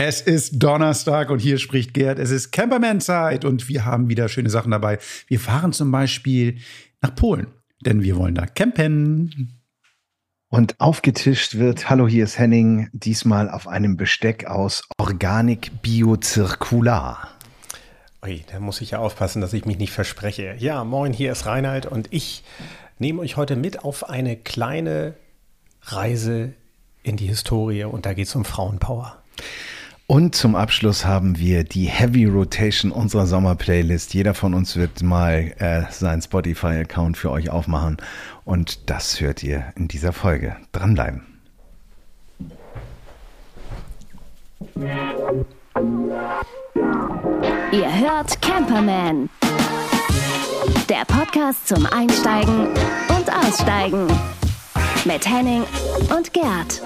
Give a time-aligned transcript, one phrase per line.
[0.00, 2.20] Es ist Donnerstag und hier spricht Gerd.
[2.20, 5.00] Es ist Camperman-Zeit und wir haben wieder schöne Sachen dabei.
[5.26, 6.58] Wir fahren zum Beispiel
[7.00, 7.48] nach Polen,
[7.84, 9.58] denn wir wollen da campen.
[10.50, 17.30] Und aufgetischt wird, hallo, hier ist Henning, diesmal auf einem Besteck aus Organik Biozirkular.
[18.24, 20.54] Ui, da muss ich ja aufpassen, dass ich mich nicht verspreche.
[20.60, 22.44] Ja, moin, hier ist Reinhard und ich
[23.00, 25.14] nehme euch heute mit auf eine kleine
[25.82, 26.54] Reise
[27.02, 29.20] in die Historie und da geht es um Frauenpower.
[30.10, 34.14] Und zum Abschluss haben wir die Heavy Rotation unserer Sommerplaylist.
[34.14, 37.98] Jeder von uns wird mal äh, seinen Spotify-Account für euch aufmachen.
[38.46, 40.56] Und das hört ihr in dieser Folge.
[40.72, 41.26] Dranbleiben.
[47.70, 49.28] Ihr hört Camperman.
[50.88, 52.68] Der Podcast zum Einsteigen
[53.10, 54.06] und Aussteigen.
[55.04, 55.64] Mit Henning
[56.16, 56.80] und Gerd.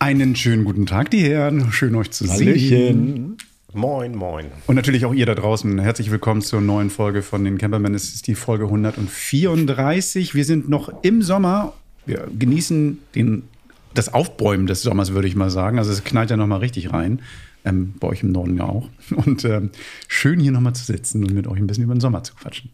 [0.00, 1.72] Einen schönen guten Tag, die Herren.
[1.72, 2.68] Schön euch zu Hallöchen.
[2.68, 3.36] sehen.
[3.72, 4.46] Moin, moin.
[4.68, 5.76] Und natürlich auch ihr da draußen.
[5.80, 7.94] Herzlich willkommen zur neuen Folge von den Campermen.
[7.94, 10.36] Es ist die Folge 134.
[10.36, 11.72] Wir sind noch im Sommer.
[12.06, 13.42] Wir genießen den,
[13.92, 15.78] das Aufbäumen des Sommers, würde ich mal sagen.
[15.78, 17.20] Also es knallt ja noch mal richtig rein.
[17.64, 18.88] Ähm, bei euch im Norden ja auch.
[19.10, 19.70] Und ähm,
[20.06, 22.36] schön hier noch mal zu sitzen und mit euch ein bisschen über den Sommer zu
[22.36, 22.70] quatschen.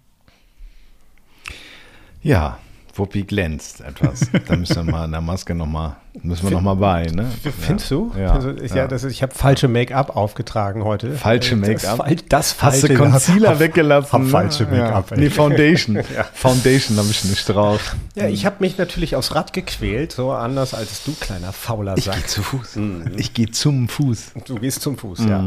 [2.23, 2.59] Ja,
[2.97, 4.29] Wuppi glänzt etwas.
[4.47, 7.27] Da müssen wir mal in der Maske noch mal, müssen wir noch mal bei, ne?
[7.61, 8.13] Findest du?
[8.19, 8.77] Ja, also, ich, ja.
[8.79, 8.87] ja.
[8.89, 11.13] das ist, ich habe falsche Make-up aufgetragen heute.
[11.13, 12.07] Falsche Make-up?
[12.29, 14.13] Das, das Hast du Concealer hab- weggelassen?
[14.13, 14.29] Hab ne?
[14.29, 15.11] falsche Make-up.
[15.11, 15.17] Ja.
[15.17, 15.99] Nee, Foundation.
[16.35, 17.97] Foundation habe ich nicht drauf.
[18.15, 22.05] Ja, ich habe mich natürlich aufs Rad gequält, so anders als du, kleiner fauler Ich
[22.05, 22.15] Sack.
[22.17, 22.79] gehe zu Fuß.
[23.17, 24.33] Ich gehe zum Fuß.
[24.47, 25.43] Du gehst zum Fuß, ja.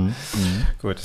[0.82, 0.98] Gut.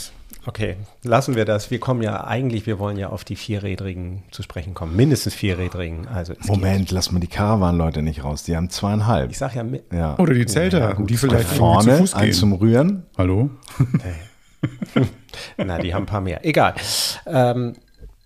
[0.44, 1.70] Okay, lassen wir das.
[1.70, 4.96] Wir kommen ja eigentlich, wir wollen ja auf die Vierrädrigen zu sprechen kommen.
[4.96, 6.08] Mindestens Vierrädrigen.
[6.08, 8.42] Also Moment, lass mal die Caravan-Leute nicht raus.
[8.42, 9.26] Die haben zweieinhalb.
[9.26, 10.18] Geht, ich sag ja, ja.
[10.18, 12.32] Oder die Zelter, Ja, die vielleicht irgendwie Vorne zu Fuß ein gehen.
[12.34, 13.02] zum Rühren.
[13.16, 13.50] Hallo?
[15.56, 16.44] na, die haben ein paar mehr.
[16.44, 16.74] Egal.
[17.26, 17.74] Ähm,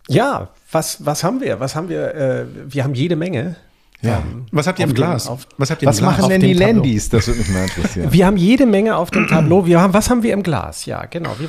[0.08, 1.60] ja, was, was haben wir?
[1.60, 2.14] Was haben wir?
[2.14, 3.56] Äh, wir haben jede Menge.
[4.02, 4.22] Ja.
[4.52, 5.26] Was habt ihr Auf im Glas?
[5.26, 6.10] auf- Was habt ihr Was Glas?
[6.12, 6.66] machen auf denn die Tableau.
[6.66, 7.08] Landys?
[7.08, 8.12] Das würde mich mal interessieren.
[8.12, 9.66] Wir haben jede Menge auf dem Tableau.
[9.66, 10.84] Wir haben, was haben wir im Glas?
[10.86, 11.30] Ja, genau.
[11.38, 11.48] Wir,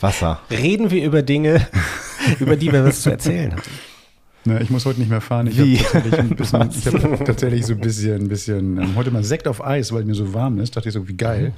[0.00, 0.40] Wasser.
[0.50, 1.66] reden wir über Dinge,
[2.40, 3.62] über die wir was zu erzählen haben.
[4.44, 5.48] Ne, ich muss heute nicht mehr fahren.
[5.48, 9.10] Ich habe tatsächlich, ein bisschen, ich hab tatsächlich so ein bisschen, ein bisschen ähm, heute
[9.10, 10.76] mal Sekt auf Eis, weil mir so warm ist.
[10.76, 11.52] Dachte ich so, wie geil.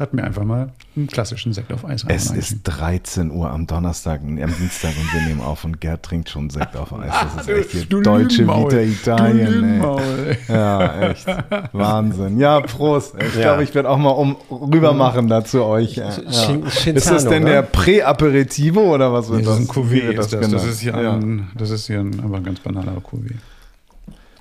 [0.00, 4.22] Hat mir einfach mal einen klassischen Sekt auf Eis Es ist 13 Uhr am Donnerstag,
[4.22, 7.12] am Dienstag und wir nehmen auf und Gerd trinkt schon Sekt auf Eis.
[7.36, 8.72] Das ist echt hier Du deutsche Lügenmaul.
[8.72, 9.82] Vita Du Italien.
[9.82, 10.38] Ey.
[10.48, 11.26] Ja, echt.
[11.72, 12.38] Wahnsinn.
[12.38, 13.14] Ja, Prost.
[13.18, 13.42] Ich Ja.
[13.42, 15.96] glaube, ich werde auch mal um rüber machen da zu euch.
[15.96, 16.08] Ja.
[16.10, 17.50] Chin- Ist das denn ne?
[17.50, 20.14] der Prä-Aperitivo oder was wird Nee, das ist ein Cuvée.
[20.16, 20.66] das, das, genannt?
[20.66, 21.12] ist hier ja.
[21.12, 23.34] ein, das ist hier ein, aber ein ganz banaler Cuvée.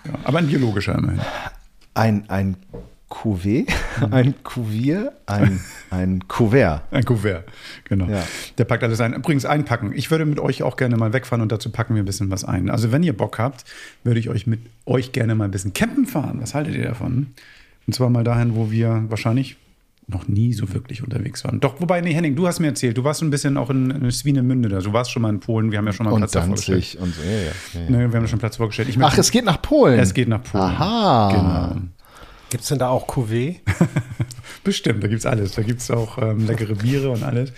[0.05, 1.19] Ja, aber ein biologischer immerhin.
[1.95, 2.55] ein, ein
[3.09, 3.65] Cuvée,
[4.11, 5.59] ein Cuvier, ein,
[5.89, 6.83] ein Kuvert.
[6.91, 7.45] Ein Kuvert,
[7.85, 8.05] genau.
[8.05, 8.23] Ja.
[8.59, 9.13] Der packt alles ein.
[9.13, 9.93] Übrigens einpacken.
[9.95, 12.45] Ich würde mit euch auch gerne mal wegfahren und dazu packen wir ein bisschen was
[12.45, 12.69] ein.
[12.69, 13.65] Also wenn ihr Bock habt,
[14.03, 16.37] würde ich euch mit euch gerne mal ein bisschen campen fahren.
[16.39, 17.27] Was haltet ihr davon?
[17.87, 19.57] Und zwar mal dahin, wo wir wahrscheinlich
[20.05, 21.59] noch nie so wirklich unterwegs waren.
[21.59, 24.11] Doch, wobei, nee, Henning, du hast mir erzählt, du warst ein bisschen auch in, in
[24.11, 24.79] Swinemünde da.
[24.79, 26.77] Du warst schon mal in Polen, wir haben ja schon mal Und Platz da vorgestellt.
[26.77, 27.21] Danzig und so.
[27.23, 27.89] Ja, ja, ja.
[27.89, 28.89] Ne, wir haben ja schon Platz vorgestellt.
[28.99, 29.99] Ach, es geht nach Polen.
[29.99, 30.63] es geht nach Polen.
[30.63, 31.75] Aha.
[31.75, 31.89] Genau.
[32.49, 33.57] Gibt es denn da auch Cuvée?
[34.63, 35.53] Bestimmt, da gibt's alles.
[35.53, 37.53] Da gibt's auch ähm, leckere Biere und alles.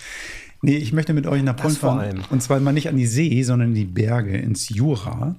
[0.62, 2.24] Nee, ich möchte mit euch nach Polen fahren.
[2.30, 5.36] Und zwar mal nicht an die See, sondern in die Berge, ins Jura.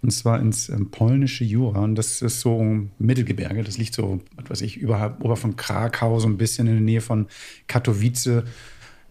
[0.00, 1.80] Und zwar ins ähm, polnische Jura.
[1.80, 3.62] Und das ist so ein Mittelgebirge.
[3.64, 6.82] Das liegt so, was weiß ich, überhalb, ober von Krakau, so ein bisschen in der
[6.82, 7.26] Nähe von
[7.66, 8.44] Katowice.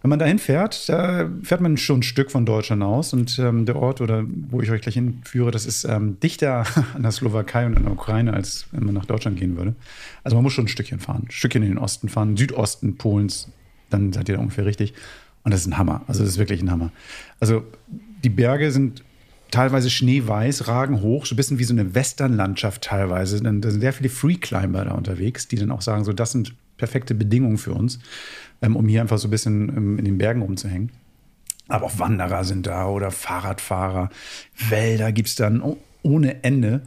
[0.02, 3.14] Wenn man dahin fährt, da fährt man schon ein Stück von Deutschland aus.
[3.14, 7.04] Und ähm, der Ort, oder wo ich euch gleich hinführe, das ist ähm, dichter an
[7.04, 9.76] der Slowakei und an der Ukraine, als wenn man nach Deutschland gehen würde.
[10.24, 11.24] Also man muss schon ein Stückchen fahren.
[11.28, 13.50] Ein Stückchen in den Osten fahren, Südosten Polens,
[13.92, 14.94] dann seid ihr da ungefähr richtig.
[15.44, 16.02] Und das ist ein Hammer.
[16.08, 16.92] Also das ist wirklich ein Hammer.
[17.40, 17.64] Also
[18.24, 19.04] die Berge sind
[19.52, 23.42] teilweise schneeweiß, ragen hoch, so ein bisschen wie so eine Westernlandschaft teilweise.
[23.42, 27.14] Da sind sehr viele Freeclimber da unterwegs, die dann auch sagen, so das sind perfekte
[27.14, 28.00] Bedingungen für uns,
[28.64, 30.90] ähm, um hier einfach so ein bisschen ähm, in den Bergen rumzuhängen.
[31.68, 34.10] Aber auch Wanderer sind da oder Fahrradfahrer.
[34.70, 36.82] Wälder gibt es dann oh- ohne Ende.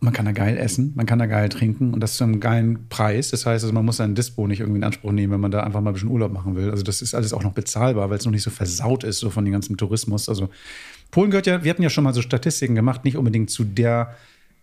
[0.00, 2.88] Man kann da geil essen, man kann da geil trinken und das zu einem geilen
[2.88, 3.28] Preis.
[3.30, 5.62] Das heißt, also man muss seinen Dispo nicht irgendwie in Anspruch nehmen, wenn man da
[5.62, 6.70] einfach mal ein bisschen Urlaub machen will.
[6.70, 9.28] Also das ist alles auch noch bezahlbar, weil es noch nicht so versaut ist, so
[9.28, 10.30] von dem ganzen Tourismus.
[10.30, 10.48] Also
[11.10, 14.14] Polen gehört ja, wir hatten ja schon mal so Statistiken gemacht, nicht unbedingt zu der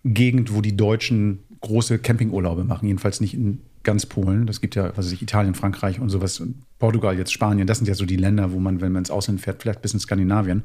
[0.03, 2.87] Gegend, wo die Deutschen große Campingurlaube machen.
[2.87, 4.45] Jedenfalls nicht in ganz Polen.
[4.45, 6.41] Das gibt ja, was weiß ich, Italien, Frankreich und sowas.
[6.79, 7.67] Portugal, jetzt Spanien.
[7.67, 9.93] Das sind ja so die Länder, wo man, wenn man ins Ausland fährt, vielleicht bis
[9.93, 10.63] in Skandinavien.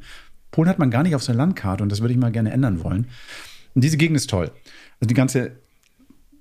[0.51, 2.83] Polen hat man gar nicht auf seiner Landkarte und das würde ich mal gerne ändern
[2.83, 3.07] wollen.
[3.73, 4.51] Und diese Gegend ist toll.
[4.99, 5.53] Also die ganze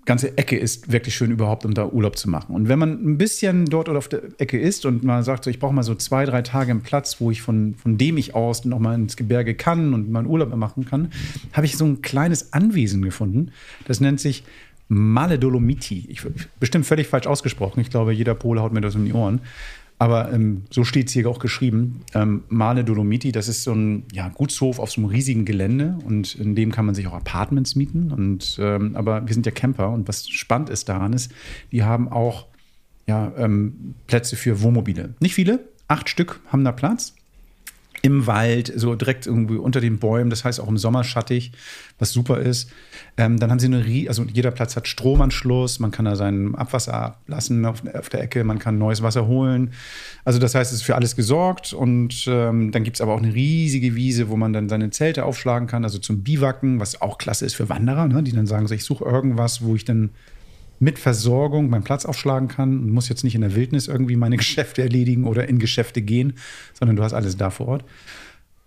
[0.04, 2.54] ganze Ecke ist wirklich schön überhaupt, um da Urlaub zu machen.
[2.54, 5.50] Und wenn man ein bisschen dort oder auf der Ecke ist und man sagt, so,
[5.50, 8.34] ich brauche mal so zwei, drei Tage einen Platz, wo ich von, von dem ich
[8.34, 11.12] aus noch mal ins Gebirge kann und meinen Urlaub machen kann,
[11.52, 13.52] habe ich so ein kleines Anwesen gefunden.
[13.86, 14.42] Das nennt sich
[14.88, 16.06] Male Dolomiti.
[16.08, 16.22] Ich,
[16.60, 17.80] bestimmt völlig falsch ausgesprochen.
[17.80, 19.40] Ich glaube, jeder Pole haut mir das um die Ohren.
[19.98, 22.00] Aber ähm, so steht es hier auch geschrieben.
[22.12, 26.34] Ähm, Male Dolomiti, das ist so ein ja, Gutshof auf so einem riesigen Gelände und
[26.34, 28.10] in dem kann man sich auch Apartments mieten.
[28.10, 31.32] Und, ähm, aber wir sind ja Camper und was spannend ist daran ist,
[31.70, 32.46] die haben auch
[33.06, 35.14] ja, ähm, Plätze für Wohnmobile.
[35.20, 37.14] Nicht viele, acht Stück haben da Platz
[38.02, 41.52] im Wald, so direkt irgendwie unter den Bäumen, das heißt auch im Sommer schattig,
[42.00, 42.70] was super ist.
[43.16, 46.94] Ähm, dann haben sie eine, also jeder Platz hat Stromanschluss, man kann da sein Abwasser
[46.94, 49.72] ablassen auf, auf der Ecke, man kann neues Wasser holen.
[50.24, 53.22] Also das heißt, es ist für alles gesorgt und ähm, dann gibt es aber auch
[53.22, 57.18] eine riesige Wiese, wo man dann seine Zelte aufschlagen kann, also zum Biwacken, was auch
[57.18, 58.24] klasse ist für Wanderer, ne?
[58.24, 60.10] die dann sagen, so, ich suche irgendwas, wo ich dann
[60.82, 64.36] mit Versorgung meinen Platz aufschlagen kann und muss jetzt nicht in der Wildnis irgendwie meine
[64.42, 66.34] Geschäfte erledigen oder in Geschäfte gehen,
[66.78, 67.84] sondern du hast alles da vor Ort.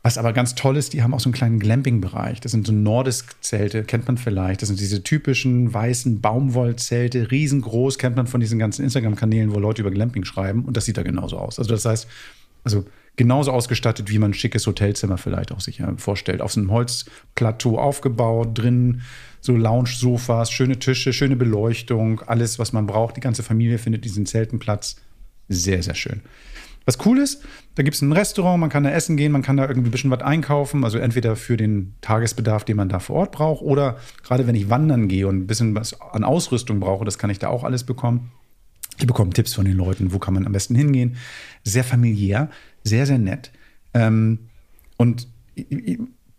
[0.01, 2.39] Was aber ganz toll ist, die haben auch so einen kleinen Glamping-Bereich.
[2.39, 4.61] Das sind so Nordisk-Zelte, kennt man vielleicht.
[4.61, 9.81] Das sind diese typischen weißen Baumwollzelte, riesengroß, kennt man von diesen ganzen Instagram-Kanälen, wo Leute
[9.81, 10.63] über Glamping schreiben.
[10.63, 11.57] Und das sieht da genauso aus.
[11.57, 12.07] Also das heißt,
[12.63, 12.85] also
[13.15, 16.41] genauso ausgestattet, wie man ein schickes Hotelzimmer vielleicht auch sich vorstellt.
[16.41, 19.01] Auf so einem Holzplateau aufgebaut, drin
[19.45, 23.15] so Lounge-Sofas, schöne Tische, schöne Beleuchtung, alles, was man braucht.
[23.15, 24.97] Die ganze Familie findet diesen Zeltenplatz
[25.47, 26.21] sehr, sehr schön.
[26.85, 27.43] Was cool ist,
[27.73, 29.91] da gibt es ein Restaurant, man kann da essen gehen, man kann da irgendwie ein
[29.91, 33.97] bisschen was einkaufen, also entweder für den Tagesbedarf, den man da vor Ort braucht, oder
[34.23, 37.39] gerade wenn ich wandern gehe und ein bisschen was an Ausrüstung brauche, das kann ich
[37.39, 38.31] da auch alles bekommen.
[38.99, 41.17] Ich bekomme Tipps von den Leuten, wo kann man am besten hingehen.
[41.63, 42.49] Sehr familiär,
[42.83, 43.51] sehr, sehr nett.
[43.93, 44.49] Ähm,
[44.97, 45.27] und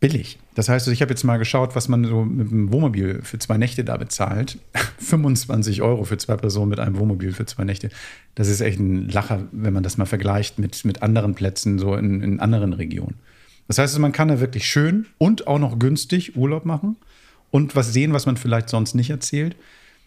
[0.01, 0.39] billig.
[0.55, 3.57] Das heißt, ich habe jetzt mal geschaut, was man so mit einem Wohnmobil für zwei
[3.57, 4.59] Nächte da bezahlt.
[4.99, 7.91] 25 Euro für zwei Personen mit einem Wohnmobil für zwei Nächte.
[8.35, 11.95] Das ist echt ein Lacher, wenn man das mal vergleicht mit, mit anderen Plätzen so
[11.95, 13.15] in, in anderen Regionen.
[13.69, 16.97] Das heißt, man kann da wirklich schön und auch noch günstig Urlaub machen
[17.51, 19.57] und was sehen, was man vielleicht sonst nicht erzählt.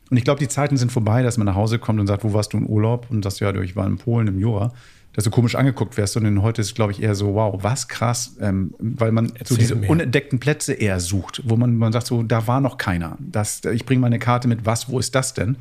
[0.09, 2.33] Und ich glaube, die Zeiten sind vorbei, dass man nach Hause kommt und sagt, wo
[2.33, 3.07] warst du in Urlaub?
[3.09, 4.73] Und sagst, ja, ich war in Polen im Jura
[5.19, 8.37] dass du komisch angeguckt wirst, sondern heute ist, glaube ich, eher so, wow, was krass,
[8.39, 9.89] ähm, weil man Erzähl so diese mir.
[9.89, 13.17] unentdeckten Plätze eher sucht, wo man, man sagt so, da war noch keiner.
[13.19, 15.57] Das, ich bringe meine Karte mit, was, wo ist das denn?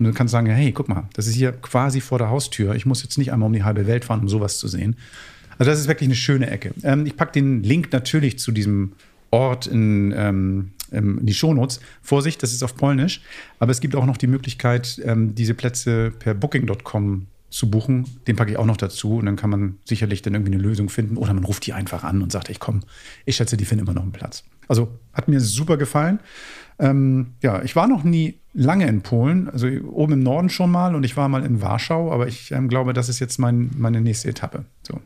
[0.00, 2.74] Und du kannst sagen, hey, guck mal, das ist hier quasi vor der Haustür.
[2.74, 4.96] Ich muss jetzt nicht einmal um die halbe Welt fahren, um sowas zu sehen.
[5.56, 6.72] Also das ist wirklich eine schöne Ecke.
[6.82, 8.94] Ähm, ich packe den Link natürlich zu diesem
[9.30, 11.78] Ort in, ähm, in die Shownotes.
[12.02, 13.20] Vorsicht, das ist auf Polnisch.
[13.60, 18.06] Aber es gibt auch noch die Möglichkeit, ähm, diese Plätze per Booking.com zu buchen.
[18.26, 20.88] Den packe ich auch noch dazu und dann kann man sicherlich dann irgendwie eine Lösung
[20.88, 22.80] finden oder man ruft die einfach an und sagt, ich komme,
[23.24, 24.44] ich schätze, die finden immer noch einen Platz.
[24.68, 26.20] Also hat mir super gefallen.
[26.78, 30.94] Ähm, ja, ich war noch nie lange in Polen, also oben im Norden schon mal
[30.94, 34.00] und ich war mal in Warschau, aber ich ähm, glaube, das ist jetzt mein, meine
[34.00, 34.64] nächste Etappe.
[34.82, 35.00] So.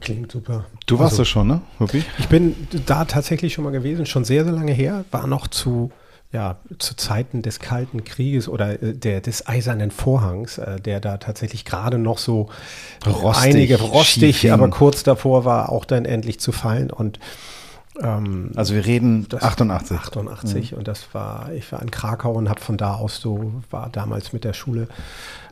[0.00, 0.66] Klingt super.
[0.86, 1.60] Du warst also, da schon, ne?
[1.78, 2.02] Rupi?
[2.18, 5.92] Ich bin da tatsächlich schon mal gewesen, schon sehr, sehr lange her, war noch zu
[6.32, 11.18] ja, zu Zeiten des Kalten Krieges oder äh, der, des Eisernen Vorhangs, äh, der da
[11.18, 12.48] tatsächlich gerade noch so
[13.06, 16.90] rostig, einige rostig, aber kurz davor war, auch dann endlich zu fallen.
[16.90, 17.18] Und
[18.00, 19.98] ähm, also wir reden 88.
[19.98, 20.78] 88 mhm.
[20.78, 24.32] und das war, ich war in Krakau und habe von da aus so, war damals
[24.32, 24.88] mit der Schule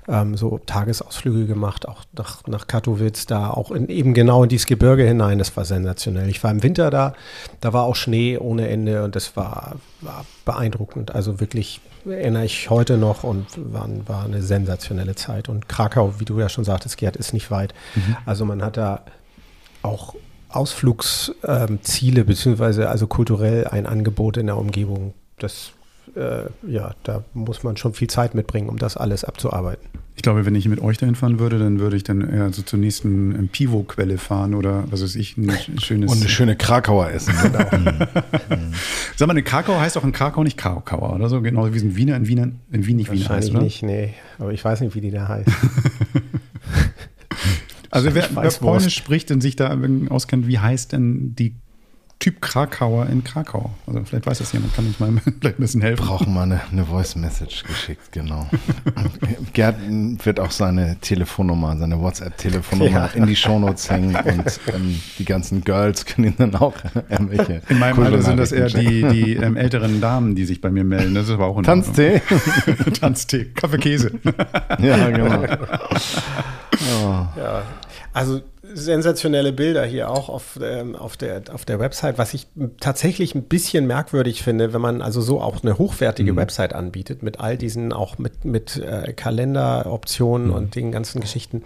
[0.08, 4.66] ähm, so Tagesausflüge gemacht, auch nach, nach Katowice, da auch in, eben genau in dieses
[4.66, 5.38] Gebirge hinein.
[5.38, 6.28] Das war sensationell.
[6.28, 7.14] Ich war im Winter da,
[7.60, 11.14] da war auch Schnee ohne Ende und das war, war beeindruckend.
[11.14, 15.48] Also wirklich erinnere ich heute noch und war, war eine sensationelle Zeit.
[15.48, 17.74] Und Krakau, wie du ja schon sagtest, Gerd, ist nicht weit.
[17.94, 18.16] Mhm.
[18.26, 19.02] Also man hat da
[19.82, 20.14] auch
[20.48, 25.72] Ausflugsziele, ähm, beziehungsweise also kulturell ein Angebot in der Umgebung, das
[26.16, 29.86] äh, ja, da muss man schon viel Zeit mitbringen, um das alles abzuarbeiten.
[30.16, 32.60] Ich glaube, wenn ich mit euch dahin fahren würde, dann würde ich dann eher so
[32.60, 35.50] zur nächsten ähm, Pivo-Quelle fahren oder was weiß ich, ein
[35.80, 36.12] schönes.
[36.12, 37.34] Und eine schöne Krakauer essen.
[37.40, 37.64] Genau.
[37.70, 38.74] Mhm.
[39.16, 41.96] Sag mal, eine Krakauer heißt auch in Krakau nicht Krakauer oder so, genau wie ein
[41.96, 43.62] Wiener in, Wiener, in Wien nicht Wiener heißt, oder?
[43.62, 44.14] nicht, nee.
[44.38, 45.48] Aber ich weiß nicht, wie die da heißt.
[47.90, 49.76] also wer, wer Polnisch spricht und sich da
[50.10, 51.54] auskennt, wie heißt denn die
[52.20, 53.70] Typ Krakauer in Krakau.
[53.86, 55.10] Also vielleicht weiß das jemand, kann uns mal
[55.40, 56.04] vielleicht ein bisschen helfen.
[56.06, 58.46] Brauchen mal eine, eine Voice Message geschickt, genau.
[59.54, 59.76] Gerd
[60.22, 63.06] wird auch seine Telefonnummer, seine WhatsApp-Telefonnummer ja.
[63.14, 66.74] in die Shownotes hängen und ähm, die ganzen Girls können ihn dann auch
[67.08, 67.62] irgendwelche.
[67.70, 70.84] In meinem Alter sind das eher die, die ähm, älteren Damen, die sich bei mir
[70.84, 71.14] melden.
[71.14, 72.20] Das ist aber auch in Tanztee?
[73.00, 74.12] Tanztee, Kaffee, Käse.
[74.78, 75.42] ja, genau.
[77.02, 77.26] Oh.
[77.38, 77.62] Ja.
[78.12, 82.46] Also sensationelle Bilder hier auch auf, ähm, auf, der, auf der Website, was ich
[82.80, 86.36] tatsächlich ein bisschen merkwürdig finde, wenn man also so auch eine hochwertige mhm.
[86.36, 90.54] Website anbietet, mit all diesen, auch mit, mit äh, Kalenderoptionen mhm.
[90.54, 91.62] und den ganzen Geschichten.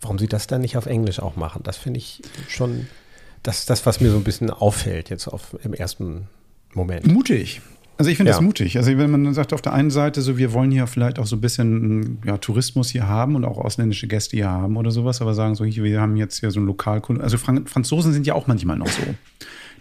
[0.00, 1.62] Warum sie das dann nicht auf Englisch auch machen?
[1.62, 2.88] Das finde ich schon
[3.42, 6.28] das, das, was mir so ein bisschen auffällt jetzt auf, im ersten
[6.72, 7.06] Moment.
[7.06, 7.60] Mutig.
[7.96, 8.36] Also ich finde ja.
[8.36, 8.76] das mutig.
[8.76, 11.26] Also wenn man dann sagt auf der einen Seite so, wir wollen hier vielleicht auch
[11.26, 15.20] so ein bisschen ja, Tourismus hier haben und auch ausländische Gäste hier haben oder sowas,
[15.20, 17.22] aber sagen so, wir haben jetzt hier so einen Lokalkunden.
[17.22, 19.02] Also Frank Franzosen sind ja auch manchmal noch so.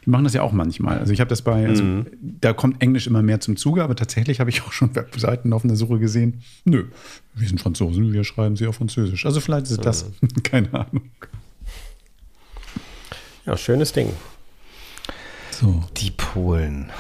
[0.05, 0.99] Die machen das ja auch manchmal.
[0.99, 2.05] Also ich habe das bei, also mhm.
[2.21, 5.63] da kommt Englisch immer mehr zum Zuge, aber tatsächlich habe ich auch schon Webseiten auf
[5.63, 6.41] einer Suche gesehen.
[6.65, 6.85] Nö,
[7.33, 9.25] wir sind Franzosen, wir schreiben sie auf Französisch.
[9.25, 10.27] Also vielleicht ist das, mhm.
[10.43, 11.03] keine Ahnung.
[13.45, 14.09] Ja, schönes Ding.
[15.51, 15.83] So.
[15.97, 16.91] Die Polen.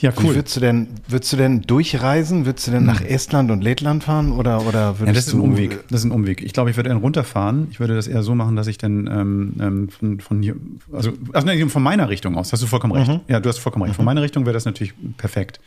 [0.00, 0.30] Ja, cool.
[0.30, 2.46] Wie würdest du denn, würdest du denn durchreisen?
[2.46, 3.06] Würdest du denn nach hm.
[3.06, 5.88] Estland und Lettland fahren oder, oder würdest ja, das ist ein Umweg.
[5.88, 6.42] Das ist ein Umweg.
[6.42, 7.66] Ich glaube, ich würde dann runterfahren.
[7.72, 10.54] Ich würde das eher so machen, dass ich dann ähm, ähm von, von hier,
[10.92, 13.08] also, also von meiner Richtung aus, hast du vollkommen recht.
[13.08, 13.20] Mhm.
[13.26, 13.96] Ja, du hast vollkommen recht.
[13.96, 14.06] Von mhm.
[14.06, 15.60] meiner Richtung wäre das natürlich perfekt.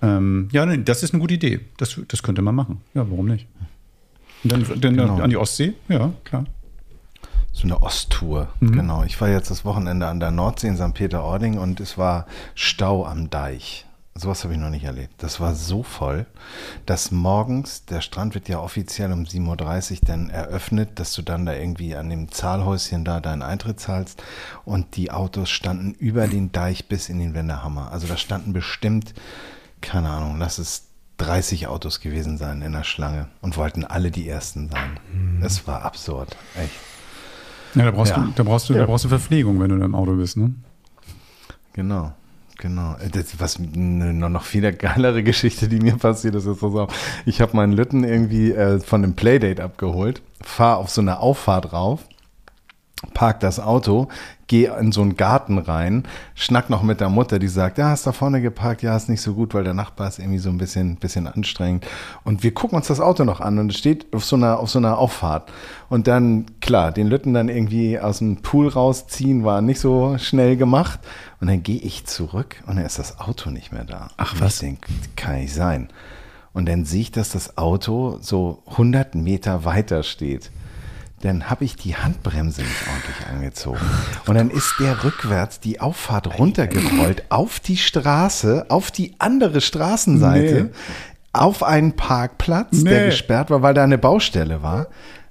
[0.00, 1.60] Ähm, ja, nee, das ist eine gute Idee.
[1.76, 2.82] Das, das könnte man machen.
[2.94, 3.48] Ja, warum nicht?
[4.44, 5.18] Und dann, dann genau.
[5.18, 5.74] an die Ostsee?
[5.88, 6.44] Ja, klar.
[7.60, 8.72] So eine Osttour, mhm.
[8.72, 9.04] genau.
[9.04, 10.94] Ich war jetzt das Wochenende an der Nordsee in St.
[10.94, 13.84] Peter-Ording und es war Stau am Deich.
[14.14, 15.12] Sowas habe ich noch nicht erlebt.
[15.18, 16.24] Das war so voll,
[16.86, 21.44] dass morgens, der Strand wird ja offiziell um 7.30 Uhr dann eröffnet, dass du dann
[21.44, 24.22] da irgendwie an dem Zahlhäuschen da deinen Eintritt zahlst
[24.64, 27.92] und die Autos standen über den Deich bis in den Wendehammer.
[27.92, 29.12] Also da standen bestimmt,
[29.82, 30.86] keine Ahnung, lass es
[31.18, 34.98] 30 Autos gewesen sein in der Schlange und wollten alle die Ersten sein.
[35.12, 35.42] Mhm.
[35.42, 36.89] Es war absurd, echt.
[37.74, 38.18] Ja, da brauchst, ja.
[38.18, 38.80] Du, da, brauchst du, ja.
[38.80, 40.54] da brauchst du Verpflegung, wenn du im Auto bist, ne?
[41.72, 42.12] Genau.
[42.58, 42.96] Genau.
[43.12, 46.88] Das, was eine noch viel geilere Geschichte, die mir passiert ist, ist so,
[47.24, 51.72] ich habe meinen Lütten irgendwie äh, von einem Playdate abgeholt, fahre auf so eine Auffahrt
[51.72, 52.00] rauf
[53.14, 54.08] park das Auto,
[54.46, 56.04] geh in so einen Garten rein,
[56.34, 59.22] schnack noch mit der Mutter, die sagt, ja, hast da vorne geparkt, ja, ist nicht
[59.22, 61.86] so gut, weil der Nachbar ist irgendwie so ein bisschen, bisschen anstrengend.
[62.24, 64.68] Und wir gucken uns das Auto noch an und es steht auf so einer, auf
[64.68, 65.50] so einer Auffahrt.
[65.88, 70.56] Und dann, klar, den Lütten dann irgendwie aus dem Pool rausziehen, war nicht so schnell
[70.56, 71.00] gemacht.
[71.40, 74.08] Und dann gehe ich zurück und dann ist das Auto nicht mehr da.
[74.18, 74.62] Ach, was?
[74.62, 74.76] Ich
[75.16, 75.88] kann nicht sein.
[76.52, 80.50] Und dann sehe ich, dass das Auto so 100 Meter weiter steht
[81.22, 83.80] dann habe ich die Handbremse nicht ordentlich angezogen.
[84.26, 90.64] Und dann ist der rückwärts die Auffahrt runtergerollt auf die Straße, auf die andere Straßenseite,
[90.64, 90.70] nee.
[91.32, 92.90] auf einen Parkplatz, nee.
[92.90, 94.86] der gesperrt war, weil da eine Baustelle war.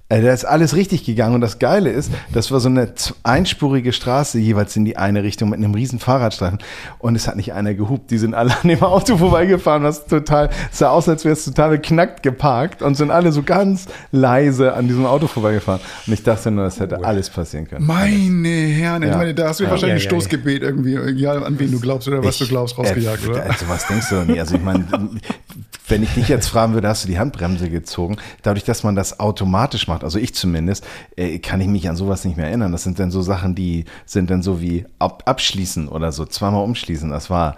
[0.10, 3.94] Äh, da ist alles richtig gegangen und das Geile ist, das war so eine einspurige
[3.94, 6.58] Straße jeweils in die eine Richtung mit einem riesen Fahrradstreifen
[6.98, 8.10] und es hat nicht einer gehupt.
[8.10, 11.70] Die sind alle an dem Auto vorbeigefahren, was total sah aus, als wäre es total
[11.70, 15.80] beknackt geparkt und sind alle so ganz leise an diesem Auto vorbeigefahren.
[16.08, 17.86] Und ich dachte nur, das hätte alles passieren können.
[17.86, 19.12] Meine Herren, ja.
[19.12, 21.80] ich meine, da hast du ja, wahrscheinlich ja, ein Stoßgebet irgendwie, egal an wen du
[21.80, 23.44] glaubst oder was ich, du glaubst, rausgejagt, äh, oder?
[23.44, 24.40] Also was denkst du doch nicht?
[24.40, 24.86] Also ich meine,
[25.90, 28.18] wenn ich dich jetzt fragen würde, hast du die Handbremse gezogen?
[28.44, 32.26] Dadurch, dass man das automatisch macht, also ich zumindest, äh, kann ich mich an sowas
[32.26, 32.72] nicht mehr erinnern.
[32.72, 36.64] Das sind dann so Sachen, die sind dann so wie ab, abschließen oder so, zweimal
[36.64, 37.10] umschließen.
[37.10, 37.56] Das war,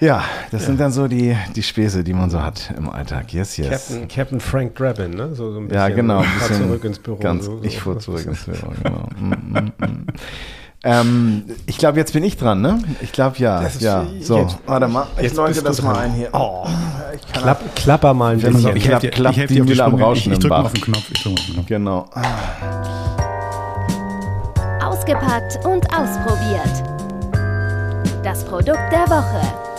[0.00, 0.66] ja, das ja.
[0.66, 3.32] sind dann so die, die Späße, die man so hat im Alltag.
[3.32, 3.68] Yes, yes.
[3.68, 5.34] Captain, Captain Frank Drabin, ne?
[5.34, 6.18] So, so ein bisschen, ja, genau.
[6.18, 7.16] Ein bisschen zurück ins Büro.
[7.16, 7.64] Ganz, so, so.
[7.64, 9.08] Ich fuhr zurück ins Büro, genau.
[10.84, 12.82] Ähm, ich glaube, jetzt bin ich dran, ne?
[13.00, 13.62] Ich glaube, ja.
[13.78, 14.04] ja.
[14.20, 15.06] So, jetzt, warte mal.
[15.20, 16.28] Ich läute das mal ein hier.
[16.32, 16.66] Oh,
[17.32, 18.76] Klapp, klapper mal ein bisschen.
[18.76, 21.10] Ich, klapp, klapp ich die Mühle am Rauschen ich, ich drücke auf den Knopf.
[21.12, 21.66] Ich drücke auf den Knopf.
[21.66, 22.08] Genau.
[24.84, 26.82] Ausgepackt und ausprobiert.
[28.24, 29.71] Das Produkt der Woche.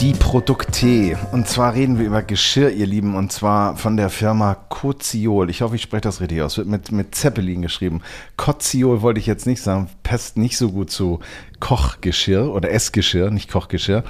[0.00, 1.16] Die Produkte.
[1.32, 5.48] Und zwar reden wir über Geschirr, ihr Lieben, und zwar von der Firma Koziol.
[5.50, 6.58] Ich hoffe, ich spreche das richtig aus.
[6.58, 8.02] Wird mit, mit Zeppelin geschrieben.
[8.36, 11.20] Koziol wollte ich jetzt nicht sagen, passt nicht so gut zu
[11.60, 14.04] Kochgeschirr oder Essgeschirr, nicht Kochgeschirr.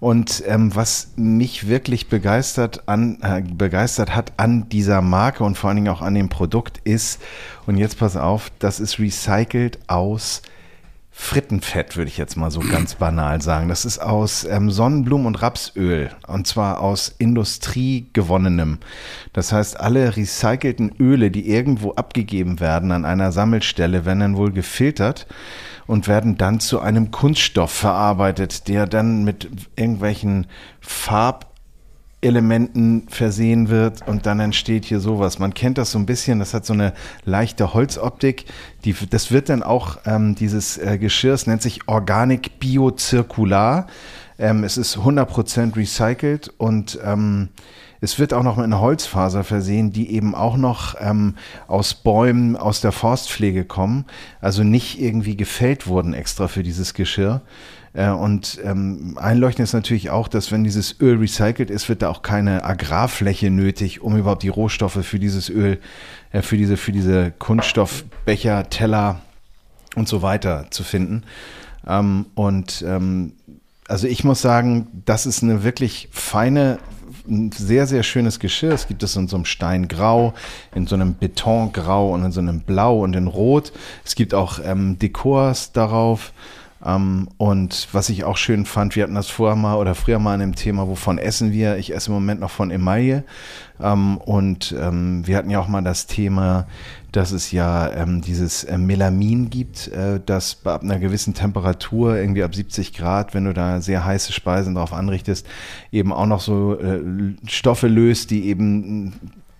[0.00, 5.68] Und ähm, was mich wirklich begeistert, an, äh, begeistert hat an dieser Marke und vor
[5.68, 7.20] allen Dingen auch an dem Produkt ist,
[7.66, 10.42] und jetzt pass auf, das ist recycelt aus
[11.14, 13.68] Frittenfett, würde ich jetzt mal so ganz banal sagen.
[13.68, 18.78] Das ist aus ähm, Sonnenblumen- und Rapsöl und zwar aus industriegewonnenem.
[19.34, 24.52] Das heißt, alle recycelten Öle, die irgendwo abgegeben werden an einer Sammelstelle, werden dann wohl
[24.52, 25.26] gefiltert
[25.86, 30.46] und werden dann zu einem Kunststoff verarbeitet, der dann mit irgendwelchen
[30.80, 31.51] Farb
[32.22, 35.38] Elementen versehen wird und dann entsteht hier sowas.
[35.38, 38.46] Man kennt das so ein bisschen, das hat so eine leichte Holzoptik.
[38.84, 43.88] Die, das wird dann auch, ähm, dieses äh, Geschirr, nennt sich Organic Biozirkular.
[44.38, 47.48] Ähm, es ist 100% recycelt und ähm,
[48.00, 51.36] es wird auch noch mit einer Holzfaser versehen, die eben auch noch ähm,
[51.68, 54.06] aus Bäumen aus der Forstpflege kommen,
[54.40, 57.42] also nicht irgendwie gefällt wurden extra für dieses Geschirr.
[57.94, 62.08] Äh, und ähm, einleuchtend ist natürlich auch, dass wenn dieses Öl recycelt ist, wird da
[62.08, 65.78] auch keine Agrarfläche nötig, um überhaupt die Rohstoffe für dieses Öl,
[66.32, 69.20] äh, für diese, für diese Kunststoffbecher, Teller
[69.94, 71.24] und so weiter zu finden.
[71.86, 73.34] Ähm, und ähm,
[73.88, 76.78] also ich muss sagen, das ist eine wirklich feine,
[77.28, 78.72] ein sehr, sehr schönes Geschirr.
[78.72, 80.32] Es gibt es in so einem Steingrau,
[80.74, 83.72] in so einem Betongrau und in so einem Blau und in Rot.
[84.04, 86.32] Es gibt auch ähm, Dekors darauf.
[86.84, 90.34] Ähm, und was ich auch schön fand, wir hatten das vorher mal oder früher mal
[90.34, 91.76] in einem Thema, wovon essen wir?
[91.76, 93.24] Ich esse im Moment noch von Emaille.
[93.80, 96.66] Ähm, und ähm, wir hatten ja auch mal das Thema,
[97.12, 102.54] dass es ja dieses äh, Melamin gibt, äh, das ab einer gewissen Temperatur, irgendwie ab
[102.54, 105.46] 70 Grad, wenn du da sehr heiße Speisen drauf anrichtest,
[105.92, 107.00] eben auch noch so äh,
[107.46, 109.12] Stoffe löst, die eben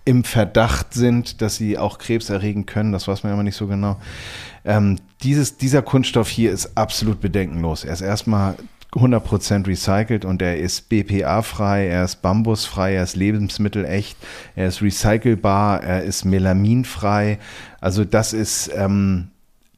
[0.05, 2.91] im Verdacht sind, dass sie auch Krebs erregen können.
[2.91, 3.97] Das weiß man ja immer nicht so genau.
[4.65, 7.85] Ähm, dieses, dieser Kunststoff hier ist absolut bedenkenlos.
[7.85, 8.55] Er ist erstmal
[8.93, 14.17] 100% recycelt und er ist BPA-frei, er ist bambusfrei, er ist lebensmittelecht,
[14.55, 17.39] er ist recycelbar, er ist melaminfrei.
[17.79, 19.29] Also das ist, ähm,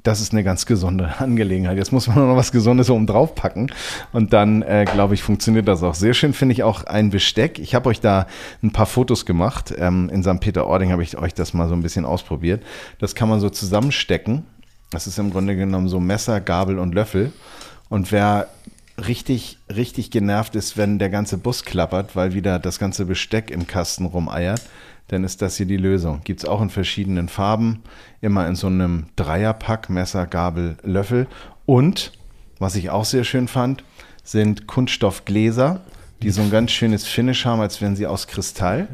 [0.06, 1.78] das ist eine ganz gesunde Angelegenheit.
[1.78, 3.72] Jetzt muss man noch was Gesundes oben drauf packen
[4.14, 5.96] und dann, äh, glaube ich, funktioniert das auch.
[5.96, 7.60] Sehr schön finde ich auch ein Besteck.
[7.60, 8.28] Ich habe euch da
[8.64, 9.74] ein paar Fotos gemacht.
[9.78, 10.40] Ähm, in St.
[10.40, 12.64] Peter-Ording habe ich euch das mal so ein bisschen ausprobiert.
[13.00, 14.44] Das kann man so zusammenstecken.
[14.92, 17.34] Das ist im Grunde genommen so Messer, Gabel und Löffel.
[17.90, 18.48] Und wer
[18.98, 23.68] richtig, richtig genervt ist, wenn der ganze Bus klappert, weil wieder das ganze Besteck im
[23.68, 24.62] Kasten rumeiert,
[25.08, 26.22] dann ist das hier die Lösung.
[26.24, 27.84] Gibt es auch in verschiedenen Farben,
[28.22, 31.28] immer in so einem Dreierpack, Messer, Gabel, Löffel.
[31.66, 32.12] Und,
[32.60, 33.84] was ich auch sehr schön fand,
[34.24, 35.82] sind Kunststoffgläser,
[36.22, 38.88] die so ein ganz schönes Finish haben, als wären sie aus Kristall.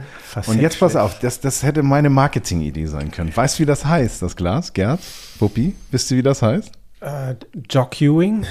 [0.48, 3.36] Und jetzt pass auf, das, das hätte meine Marketingidee sein können.
[3.36, 5.00] Weißt du, wie das heißt, das Glas, Gerd?
[5.40, 6.72] Puppi, wisst ihr, wie das heißt?
[7.00, 7.36] Äh,
[7.70, 8.46] Jockewing?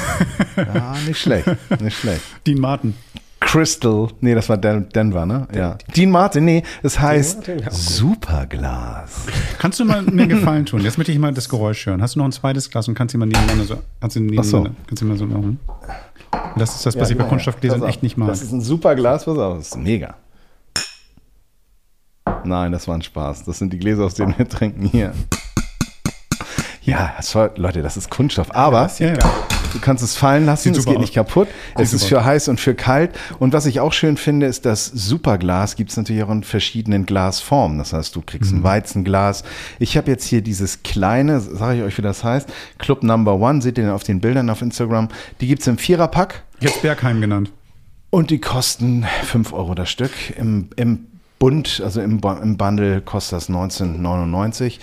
[0.56, 1.48] ja, nicht schlecht,
[1.80, 2.22] nicht schlecht.
[2.46, 2.94] Dean Martin.
[3.40, 5.46] Crystal, nee, das war Den Denver, ne?
[5.54, 5.78] Ja.
[5.96, 9.26] Dean Martin, nee, es heißt Superglas.
[9.58, 10.82] Kannst du mal mir einen Gefallen tun?
[10.82, 12.02] Jetzt möchte ich mal das Geräusch hören.
[12.02, 14.70] Hast du noch ein zweites Glas und kannst du mal nebeneinander so, kannst du nebeneinander,
[14.70, 14.76] so.
[14.86, 15.60] kannst du mal so machen?
[16.56, 18.28] Das ist das, was Ja, ich bei ja, Kunststoffgläsern echt nicht mag.
[18.28, 20.14] Das ist ein Superglas, pass auf, das ist mega.
[22.44, 23.44] Nein, das war ein Spaß.
[23.44, 25.12] Das sind die Gläser, aus denen wir trinken hier.
[26.82, 28.54] Ja, das war, Leute, das ist Kunststoff.
[28.54, 29.18] Aber Ja, ja.
[29.72, 31.00] Du kannst es fallen lassen, Sieht es geht aus.
[31.00, 31.48] nicht kaputt.
[31.76, 33.10] Es ist super für heiß und für kalt.
[33.38, 37.06] Und was ich auch schön finde, ist, das Superglas gibt es natürlich auch in verschiedenen
[37.06, 37.78] Glasformen.
[37.78, 38.58] Das heißt, du kriegst Mhm.
[38.58, 39.44] ein Weizenglas.
[39.78, 43.62] Ich habe jetzt hier dieses kleine, sage ich euch, wie das heißt, Club Number One,
[43.62, 45.08] seht ihr auf den Bildern auf Instagram.
[45.40, 46.42] Die gibt es im Viererpack.
[46.60, 47.52] Jetzt Bergheim genannt.
[48.10, 50.12] Und die kosten 5 Euro das Stück.
[50.38, 51.06] Im, im
[51.38, 54.78] Bund, also im, im Bundle kostet das 19,99.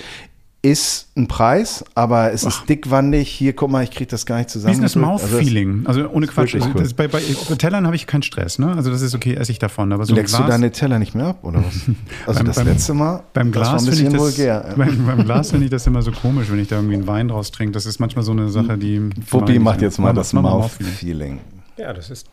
[0.66, 3.30] Ist ein Preis, aber es ist dickwandig.
[3.30, 4.72] Hier, guck mal, ich kriege das gar nicht zusammen.
[4.72, 5.84] ist denn das Mouth-Feeling?
[5.86, 6.56] Also ohne Quatsch.
[6.56, 6.82] Also cool.
[6.82, 8.74] das, bei, bei, bei Tellern habe ich keinen Stress, ne?
[8.76, 9.94] Also das ist okay, esse ich davon.
[9.94, 11.74] Aber so Leckst du Glas, deine Teller nicht mehr ab, oder was?
[12.26, 14.74] Also Beim- das beim- letzte Mal, beim Glas ein finde bisschen ich das, vulgär.
[14.78, 17.28] beim, beim Glas finde ich das immer so komisch, wenn ich da irgendwie einen Wein
[17.28, 17.74] draus trinke.
[17.74, 19.08] Das ist manchmal so eine Sache, die.
[19.30, 21.42] Wuppi macht jetzt mal das mach mal Mouth-Feeling.
[21.78, 22.26] Ja, das ist.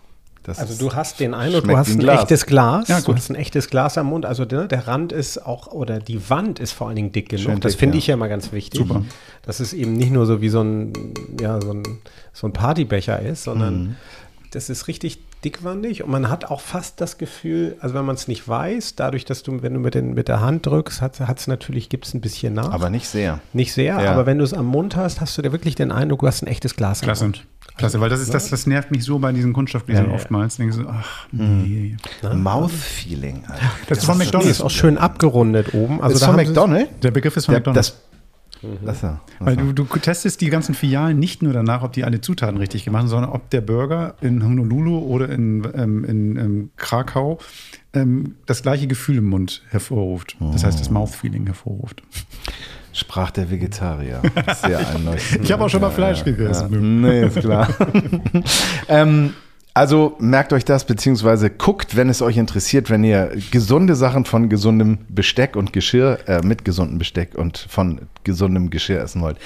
[0.44, 2.22] Das Also du hast den Eindruck, du hast ein Glas.
[2.22, 2.88] echtes Glas.
[2.88, 4.26] Ja, du hast ein echtes Glas am Mund.
[4.26, 7.44] Also ne, der Rand ist auch, oder die Wand ist vor allen Dingen dick genug.
[7.44, 7.98] Schön das finde ja.
[8.00, 8.80] ich ja immer ganz wichtig.
[8.80, 9.04] Super.
[9.46, 10.92] Dass es eben nicht nur so wie so ein,
[11.40, 11.82] ja, so ein,
[12.32, 13.96] so ein Partybecher ist, sondern Mhm.
[14.50, 18.28] das ist richtig dickwandig und man hat auch fast das Gefühl, also wenn man es
[18.28, 21.46] nicht weiß, dadurch, dass du, wenn du mit, den, mit der Hand drückst, hat es
[21.48, 22.70] natürlich, gibt es ein bisschen nach.
[22.70, 23.40] aber nicht sehr.
[23.52, 24.12] nicht sehr, Ja.
[24.12, 26.42] aber wenn du es am Mund hast, hast du dir wirklich den Eindruck, du hast
[26.42, 27.24] ein echtes Glas Klasse.
[27.24, 27.44] Mund.
[27.76, 30.16] Klasse, weil das ist das, das nervt mich so bei diesen Kunststoffgläsern Ja, ja.
[30.16, 30.56] oftmals.
[30.56, 31.62] Denke so, ach, Mhm.
[31.62, 31.96] nee.
[32.34, 33.44] Mouth-Feeling.
[33.46, 33.62] Alter.
[33.88, 34.50] Das ist von Nee, McDonalds.
[34.50, 36.00] ist auch schön abgerundet oben.
[36.02, 36.90] Also ist da von McDonald's?
[37.02, 37.96] Der Begriff ist von Der, McDonalds.
[38.60, 41.92] das, das, ja, das Weil du, du testest die ganzen Filialen nicht nur danach, ob
[41.92, 46.04] die alle Zutaten richtig gemacht haben, sondern ob der Burger in Honolulu oder in, ähm,
[46.04, 47.38] in ähm, Krakau
[47.94, 50.36] ähm, das gleiche Gefühl im Mund hervorruft.
[50.40, 50.92] Das heißt, das Oh.
[50.92, 52.02] Mouthfeeling hervorruft.
[52.92, 54.20] Sprach der Vegetarier.
[54.54, 55.44] Sehr einleuchtend.
[55.44, 57.00] Ich habe auch schon mal Fleisch gegessen.
[57.00, 57.68] Nee, ist klar.
[58.88, 59.34] ähm,
[59.74, 64.48] also merkt euch das, beziehungsweise guckt, wenn es euch interessiert, wenn ihr gesunde Sachen von
[64.50, 69.38] gesundem Besteck und Geschirr, äh, mit gesundem Besteck und von gesundem Geschirr essen wollt.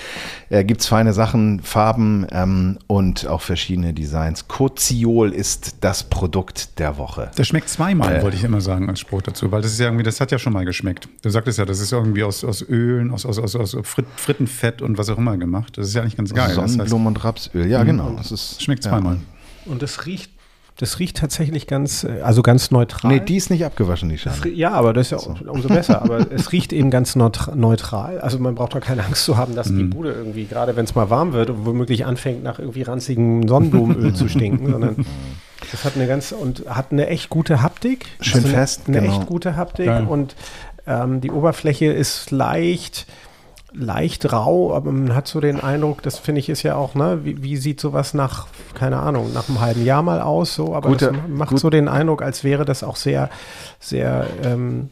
[0.51, 4.49] Äh, Gibt es feine Sachen, Farben ähm, und auch verschiedene Designs.
[4.49, 7.31] Koziol ist das Produkt der Woche.
[7.37, 8.23] Das schmeckt zweimal, Äh.
[8.23, 10.39] wollte ich immer sagen als Spruch dazu, weil das ist ja irgendwie, das hat ja
[10.39, 11.09] schon mal geschmeckt.
[11.23, 14.83] Du sagtest ja, das ist irgendwie aus, aus Ölen, aus, aus, aus, aus Frit, Frittenfett
[14.83, 15.79] und was auch immer gemacht.
[15.79, 16.49] Das ist ja eigentlich ganz geil.
[16.49, 18.17] Das heißt, Sonnenblumen und Rapsöl, ja genau.
[18.21, 18.91] Es ist, schmeckt ja.
[19.66, 20.31] Und es riecht
[20.79, 23.12] Das riecht tatsächlich ganz, äh, also ganz neutral.
[23.12, 24.48] Nee, die ist nicht abgewaschen, die Schale.
[24.50, 25.37] Ja, aber das ist ja so.
[25.48, 26.02] umso besser.
[26.02, 28.20] Aber es riecht eben ganz neutral.
[28.20, 29.76] Also man braucht doch keine Angst zu haben, dass mm.
[29.76, 29.90] die mhm.
[29.90, 34.12] Bude irgendwie, gerade wenn es mal warm wird und womöglich anfängt, nach irgendwie ranzigem Sonnenblumenöl
[34.14, 35.07] zu stinken, sondern
[35.70, 38.07] das hat eine ganz und hat eine echt gute Haptik.
[38.20, 38.83] Schön also fest.
[38.87, 39.18] Eine, eine genau.
[39.18, 40.00] echt gute Haptik ja.
[40.00, 40.37] und
[40.87, 43.07] ähm, die Oberfläche ist leicht
[43.79, 47.21] leicht rau, aber man hat so den Eindruck, das finde ich ist ja auch, ne,
[47.25, 50.89] wie, wie, sieht sowas nach, keine Ahnung, nach einem halben Jahr mal aus, so, aber
[50.89, 51.61] Gute, das macht gut.
[51.61, 53.29] so den Eindruck, als wäre das auch sehr,
[53.79, 54.91] sehr ähm,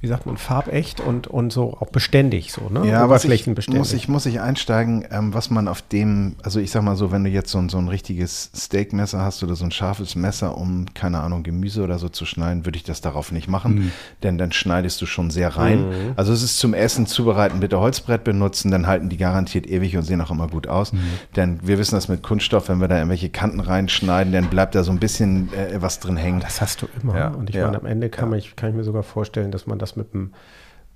[0.00, 2.88] wie sagt man, farbecht und, und so auch beständig, so, ne?
[2.88, 6.70] Ja, was ich, muss ich, muss ich einsteigen, ähm, was man auf dem, also ich
[6.70, 9.64] sag mal so, wenn du jetzt so ein, so ein richtiges Steakmesser hast oder so
[9.66, 13.30] ein scharfes Messer, um, keine Ahnung, Gemüse oder so zu schneiden, würde ich das darauf
[13.30, 13.92] nicht machen, mhm.
[14.22, 15.88] denn dann schneidest du schon sehr rein.
[15.88, 16.12] Mhm.
[16.16, 20.04] Also es ist zum Essen zubereiten, bitte Holzbrett benutzen, dann halten die garantiert ewig und
[20.04, 20.94] sehen auch immer gut aus.
[20.94, 21.00] Mhm.
[21.36, 24.82] Denn wir wissen das mit Kunststoff, wenn wir da irgendwelche Kanten reinschneiden, dann bleibt da
[24.82, 26.40] so ein bisschen äh, was drin hängen.
[26.40, 27.16] Das hast du immer.
[27.18, 27.28] Ja.
[27.28, 27.66] Und ich ja.
[27.66, 28.38] meine, am Ende kann, ja.
[28.38, 30.32] man, kann ich mir sogar vorstellen, dass man das das mit einem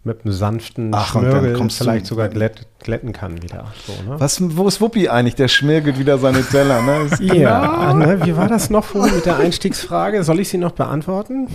[0.06, 3.72] mit einem sanften Ach, Schmirgel vielleicht sogar glätt, glätten kann wieder.
[3.86, 4.20] So, ne?
[4.20, 5.34] Was, wo ist Wuppi eigentlich?
[5.34, 6.82] Der schmirgelt wieder seine Teller.
[6.82, 7.08] Ne?
[7.34, 8.20] ja, ne?
[8.26, 10.22] wie war das noch vorhin mit der Einstiegsfrage?
[10.22, 11.48] Soll ich sie noch beantworten?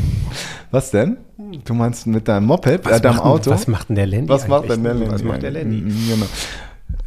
[0.71, 1.17] Was denn?
[1.63, 3.51] Du meinst mit deinem Moped, was äh, deinem Auto?
[3.51, 5.11] Was macht denn der Landy Was macht denn der Landy?
[5.11, 5.81] Was macht der Landy?
[5.81, 6.25] Genau.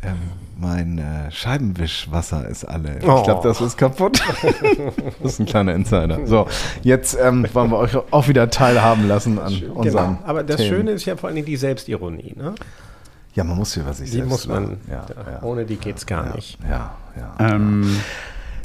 [0.05, 3.01] Ähm, mein äh, Scheibenwischwasser ist alle.
[3.05, 3.17] Oh.
[3.19, 4.23] Ich glaube, das ist kaputt.
[5.23, 6.25] das ist ein kleiner Insider.
[6.27, 6.47] So,
[6.83, 9.75] jetzt ähm, wollen wir euch auch wieder teilhaben lassen an genau.
[9.75, 10.19] unseren.
[10.25, 10.69] Aber das Themen.
[10.69, 12.35] Schöne ist ja vor allem die Selbstironie.
[12.37, 12.55] Ne?
[13.35, 16.07] Ja, man muss über sich die selbst muss man, ja, ja, Ohne die geht es
[16.07, 16.59] gar ja, nicht.
[16.69, 17.55] Ja, ja.
[17.55, 18.01] Ähm,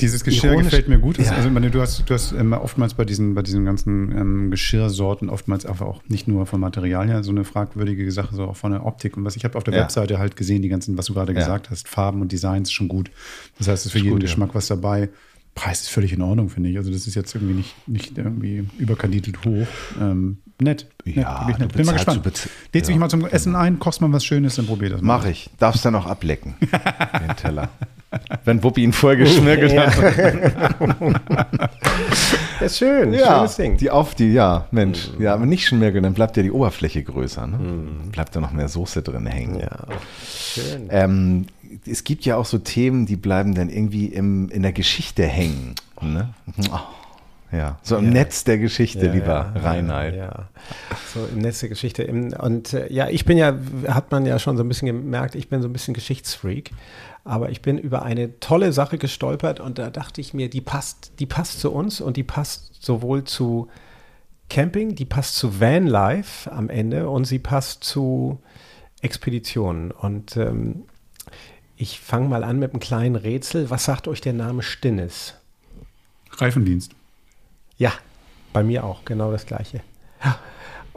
[0.02, 1.18] dieses Geschirr Ironisch, gefällt mir gut.
[1.18, 1.32] Ja.
[1.32, 5.30] Also meine, du hast, du hast immer oftmals bei diesen, bei diesen ganzen ähm, Geschirrsorten
[5.30, 8.72] oftmals einfach auch nicht nur vom Material her so eine fragwürdige Sache, sondern auch von
[8.72, 9.18] der Optik.
[9.18, 9.82] Und was ich habe auf der ja.
[9.82, 11.40] Webseite halt gesehen, die ganzen, was du gerade ja.
[11.40, 13.12] gesagt hast, Farben und Designs schon gut.
[13.58, 15.10] Das heißt, es ist für jeden gut, Geschmack was dabei.
[15.58, 16.78] Preis ist völlig in Ordnung, finde ich.
[16.78, 19.66] Also das ist jetzt irgendwie nicht, nicht irgendwie überkandidelt hoch.
[20.00, 20.86] Ähm, nett.
[21.04, 21.74] Ja, nett, nett.
[21.74, 22.24] Bin mal gespannt.
[22.24, 25.18] Lädst ja, mich mal zum Essen ein, kochst mal was Schönes, dann probier das mal.
[25.18, 25.50] Mach ich.
[25.58, 27.70] Darfst dann auch ablecken, den Teller.
[28.46, 29.92] Wenn Wuppi ihn vorher geschmirgelt ja.
[29.92, 31.22] hat.
[32.60, 33.78] Das ist schön, ja, schönes Ding.
[33.78, 35.10] Die auf die, ja, Mensch.
[35.16, 35.24] Mhm.
[35.24, 37.46] Ja, aber nicht schmirgeln, dann bleibt ja die Oberfläche größer.
[37.46, 37.58] Ne?
[37.58, 38.12] Mhm.
[38.12, 39.60] Bleibt da noch mehr Soße drin hängen.
[39.60, 39.86] Ja,
[40.28, 40.88] schön.
[40.90, 41.46] Ähm,
[41.86, 45.76] es gibt ja auch so Themen, die bleiben dann irgendwie im, in der Geschichte hängen.
[46.02, 46.34] Ne?
[46.72, 46.80] Oh.
[47.52, 48.12] Ja, so im ja.
[48.12, 50.16] Netz der Geschichte, ja, lieber ja, Reinhard.
[50.16, 50.50] Ja,
[51.14, 52.06] so im Netz der Geschichte.
[52.42, 55.48] Und äh, ja, ich bin ja, hat man ja schon so ein bisschen gemerkt, ich
[55.48, 56.72] bin so ein bisschen Geschichtsfreak.
[57.24, 61.12] Aber ich bin über eine tolle Sache gestolpert und da dachte ich mir, die passt,
[61.20, 63.68] die passt zu uns und die passt sowohl zu
[64.50, 68.40] Camping, die passt zu Vanlife am Ende und sie passt zu
[69.02, 69.92] Expeditionen.
[69.92, 70.86] Und ähm,
[71.78, 73.70] ich fange mal an mit einem kleinen Rätsel.
[73.70, 75.36] Was sagt euch der Name Stinnes?
[76.32, 76.92] Reifendienst.
[77.78, 77.94] Ja,
[78.52, 79.82] bei mir auch, genau das gleiche.
[80.24, 80.40] Ja.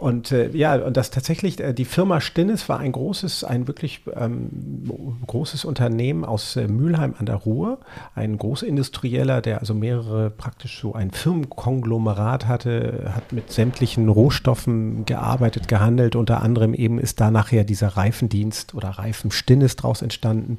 [0.00, 4.00] Und äh, ja, und das tatsächlich, äh, die Firma Stinnes war ein großes, ein wirklich
[4.16, 7.80] ähm, großes Unternehmen aus äh, Mülheim an der Ruhr,
[8.14, 15.68] ein Großindustrieller, der also mehrere praktisch so ein Firmenkonglomerat hatte, hat mit sämtlichen Rohstoffen gearbeitet,
[15.68, 16.16] gehandelt.
[16.16, 20.56] Unter anderem eben ist da nachher dieser Reifendienst oder Reifen Stinnes draus entstanden,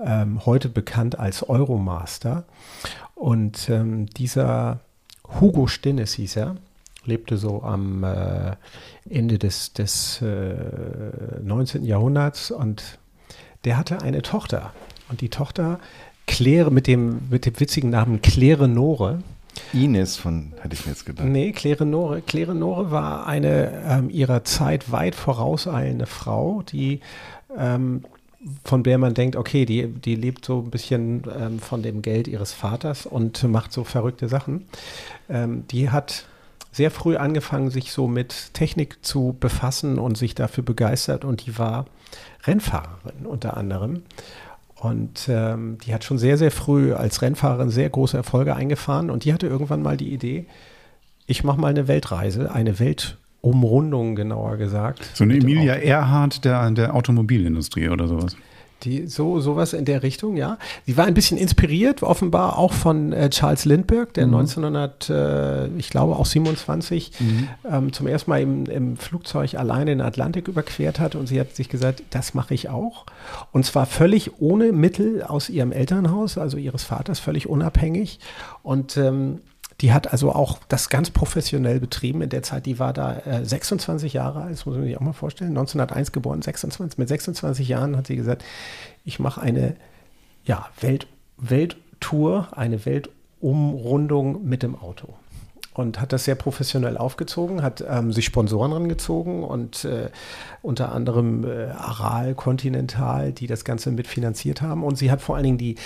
[0.00, 2.44] ähm, heute bekannt als Euromaster.
[3.16, 4.80] Und ähm, dieser
[5.38, 6.56] Hugo Stinnes hieß er
[7.04, 8.56] lebte so am äh,
[9.08, 10.54] Ende des, des äh,
[11.42, 11.84] 19.
[11.84, 12.98] Jahrhunderts und
[13.64, 14.72] der hatte eine Tochter.
[15.08, 15.78] Und die Tochter
[16.26, 19.22] Claire mit dem, mit dem witzigen Namen Claire Nore.
[19.74, 21.26] Ines von, hätte ich mir jetzt gedacht.
[21.26, 22.22] Nee, Claire Nore.
[22.22, 27.00] Claire Nore war eine ähm, ihrer Zeit weit vorauseilende Frau, die
[27.56, 28.04] ähm,
[28.64, 32.26] von der man denkt, okay, die, die lebt so ein bisschen ähm, von dem Geld
[32.26, 34.66] ihres Vaters und macht so verrückte Sachen.
[35.28, 36.26] Ähm, die hat
[36.72, 41.24] sehr früh angefangen, sich so mit Technik zu befassen und sich dafür begeistert.
[41.24, 41.86] Und die war
[42.44, 44.02] Rennfahrerin unter anderem.
[44.76, 49.10] Und ähm, die hat schon sehr, sehr früh als Rennfahrerin sehr große Erfolge eingefahren.
[49.10, 50.46] Und die hatte irgendwann mal die Idee,
[51.26, 55.08] ich mache mal eine Weltreise, eine Weltumrundung genauer gesagt.
[55.14, 58.36] So eine Emilia Earhart der, der Automobilindustrie oder sowas.
[58.84, 60.58] Die, so sowas in der Richtung, ja.
[60.86, 64.34] Sie war ein bisschen inspiriert, offenbar auch von äh, Charles Lindbergh, der mhm.
[64.34, 67.48] 1900, äh, ich glaube auch 27, mhm.
[67.70, 71.54] ähm, zum ersten Mal im, im, Flugzeug alleine den Atlantik überquert hat und sie hat
[71.54, 73.06] sich gesagt, das mache ich auch.
[73.52, 78.18] Und zwar völlig ohne Mittel aus ihrem Elternhaus, also ihres Vaters, völlig unabhängig.
[78.62, 79.40] Und ähm,
[79.82, 82.66] die hat also auch das ganz professionell betrieben in der Zeit.
[82.66, 85.50] Die war da äh, 26 Jahre alt, das muss man sich auch mal vorstellen.
[85.50, 86.98] 1901 geboren, 26.
[86.98, 88.44] Mit 26 Jahren hat sie gesagt,
[89.04, 89.74] ich mache eine
[90.44, 95.14] ja, Welt, Welttour, eine Welt Umrundung mit dem Auto
[95.74, 100.10] und hat das sehr professionell aufgezogen, hat ähm, sich Sponsoren rangezogen und äh,
[100.60, 104.84] unter anderem äh, Aral, Continental, die das Ganze mitfinanziert haben.
[104.84, 105.76] Und sie hat vor allen Dingen die,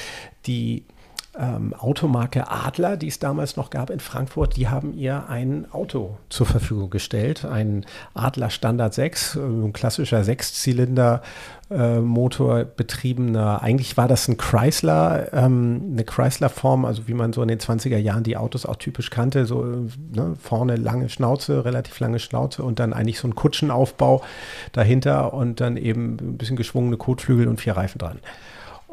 [0.46, 0.84] die
[1.38, 6.16] ähm, Automarke Adler, die es damals noch gab in Frankfurt, die haben ihr ein Auto
[6.28, 7.44] zur Verfügung gestellt.
[7.44, 11.22] Ein Adler Standard 6, äh, ein klassischer Sechszylinder
[11.68, 12.00] äh,
[12.76, 13.62] betriebener.
[13.62, 17.98] Eigentlich war das ein Chrysler, ähm, eine Chrysler-Form, also wie man so in den 20er
[17.98, 22.78] Jahren die Autos auch typisch kannte, so ne, vorne lange Schnauze, relativ lange Schnauze und
[22.78, 24.22] dann eigentlich so ein Kutschenaufbau
[24.72, 28.20] dahinter und dann eben ein bisschen geschwungene Kotflügel und vier Reifen dran.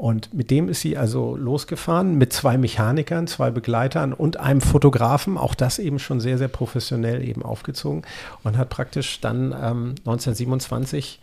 [0.03, 5.37] Und mit dem ist sie also losgefahren, mit zwei Mechanikern, zwei Begleitern und einem Fotografen,
[5.37, 8.01] auch das eben schon sehr, sehr professionell eben aufgezogen
[8.43, 11.21] und hat praktisch dann ähm, 1927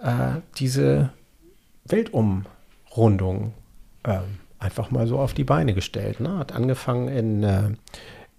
[0.00, 0.10] äh,
[0.58, 1.10] diese
[1.86, 3.52] Weltumrundung
[4.04, 4.20] äh,
[4.60, 6.20] einfach mal so auf die Beine gestellt.
[6.20, 6.38] Ne?
[6.38, 7.70] Hat angefangen in, äh,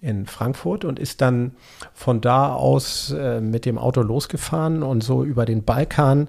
[0.00, 1.52] in Frankfurt und ist dann
[1.94, 6.28] von da aus äh, mit dem Auto losgefahren und so über den Balkan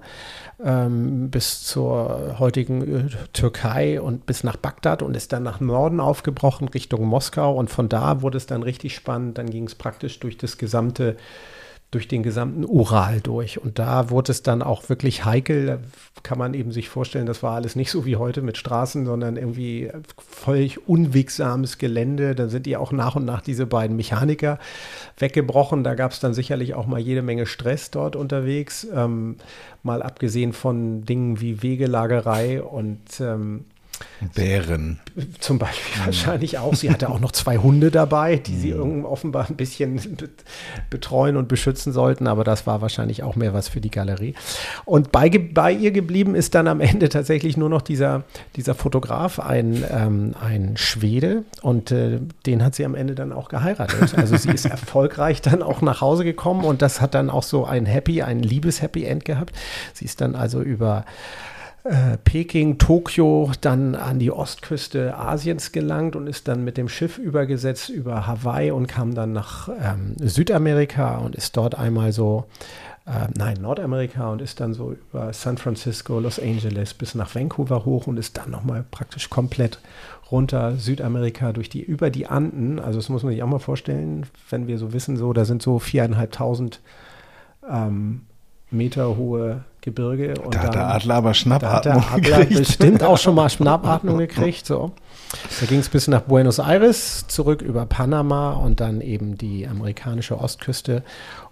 [0.64, 6.00] ähm, bis zur heutigen äh, Türkei und bis nach Bagdad und ist dann nach Norden
[6.00, 9.38] aufgebrochen Richtung Moskau und von da wurde es dann richtig spannend.
[9.38, 11.16] Dann ging es praktisch durch das gesamte
[11.90, 13.62] durch den gesamten Ural durch.
[13.62, 15.66] Und da wurde es dann auch wirklich heikel.
[15.66, 15.78] Da
[16.22, 19.38] kann man eben sich vorstellen, das war alles nicht so wie heute mit Straßen, sondern
[19.38, 22.34] irgendwie völlig unwegsames Gelände.
[22.34, 24.58] Da sind die auch nach und nach diese beiden Mechaniker
[25.16, 25.82] weggebrochen.
[25.82, 28.86] Da gab es dann sicherlich auch mal jede Menge Stress dort unterwegs.
[28.94, 29.36] Ähm,
[29.82, 33.64] mal abgesehen von Dingen wie Wegelagerei und ähm,
[34.34, 34.98] Bären.
[35.38, 36.74] Zum Beispiel wahrscheinlich auch.
[36.74, 39.04] Sie hatte auch noch zwei Hunde dabei, die sie mhm.
[39.04, 40.00] offenbar ein bisschen
[40.90, 44.34] betreuen und beschützen sollten, aber das war wahrscheinlich auch mehr was für die Galerie.
[44.84, 48.24] Und bei, bei ihr geblieben ist dann am Ende tatsächlich nur noch dieser,
[48.56, 53.48] dieser Fotograf, ein, ähm, ein Schwede, und äh, den hat sie am Ende dann auch
[53.48, 54.16] geheiratet.
[54.16, 57.64] Also sie ist erfolgreich dann auch nach Hause gekommen und das hat dann auch so
[57.64, 59.54] ein Happy, ein Liebes-Happy End gehabt.
[59.92, 61.04] Sie ist dann also über
[61.84, 67.18] äh, Peking, Tokio, dann an die Ostküste Asiens gelangt und ist dann mit dem Schiff
[67.18, 72.44] übergesetzt über Hawaii und kam dann nach ähm, Südamerika und ist dort einmal so,
[73.06, 77.84] äh, nein, Nordamerika und ist dann so über San Francisco, Los Angeles bis nach Vancouver
[77.84, 79.78] hoch und ist dann nochmal praktisch komplett
[80.30, 82.80] runter Südamerika durch die, über die Anden.
[82.80, 85.62] Also das muss man sich auch mal vorstellen, wenn wir so wissen, so, da sind
[85.62, 86.80] so viereinhalbtausend
[87.68, 88.22] ähm,
[88.70, 90.34] Meter hohe Gebirge.
[90.40, 92.58] Und da hat der Adler aber Schnappatmung da hat der Adler gekriegt.
[92.58, 94.66] bestimmt auch schon mal Schnappatmung gekriegt.
[94.66, 94.92] So.
[95.60, 100.38] Da ging es bis nach Buenos Aires, zurück über Panama und dann eben die amerikanische
[100.38, 101.02] Ostküste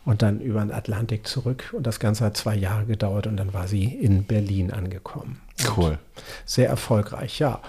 [0.04, 1.74] und dann über den Atlantik zurück.
[1.76, 5.40] Und das Ganze hat zwei Jahre gedauert und dann war sie in Berlin angekommen.
[5.76, 5.98] Cool.
[6.44, 7.60] Sehr erfolgreich, ja.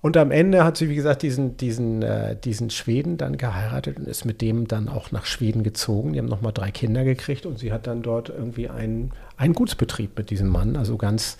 [0.00, 4.08] Und am Ende hat sie, wie gesagt, diesen, diesen, äh, diesen Schweden dann geheiratet und
[4.08, 6.12] ist mit dem dann auch nach Schweden gezogen.
[6.12, 10.16] Die haben nochmal drei Kinder gekriegt und sie hat dann dort irgendwie einen, einen Gutsbetrieb
[10.16, 11.36] mit diesem Mann, also ganz,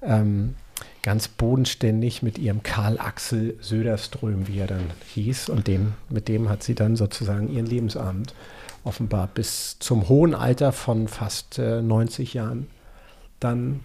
[0.00, 0.54] ähm,
[1.02, 5.48] ganz bodenständig mit ihrem Karl Axel Söderström, wie er dann hieß.
[5.48, 8.32] Und dem, mit dem hat sie dann sozusagen ihren Lebensabend
[8.84, 12.68] offenbar bis zum hohen Alter von fast äh, 90 Jahren
[13.40, 13.80] dann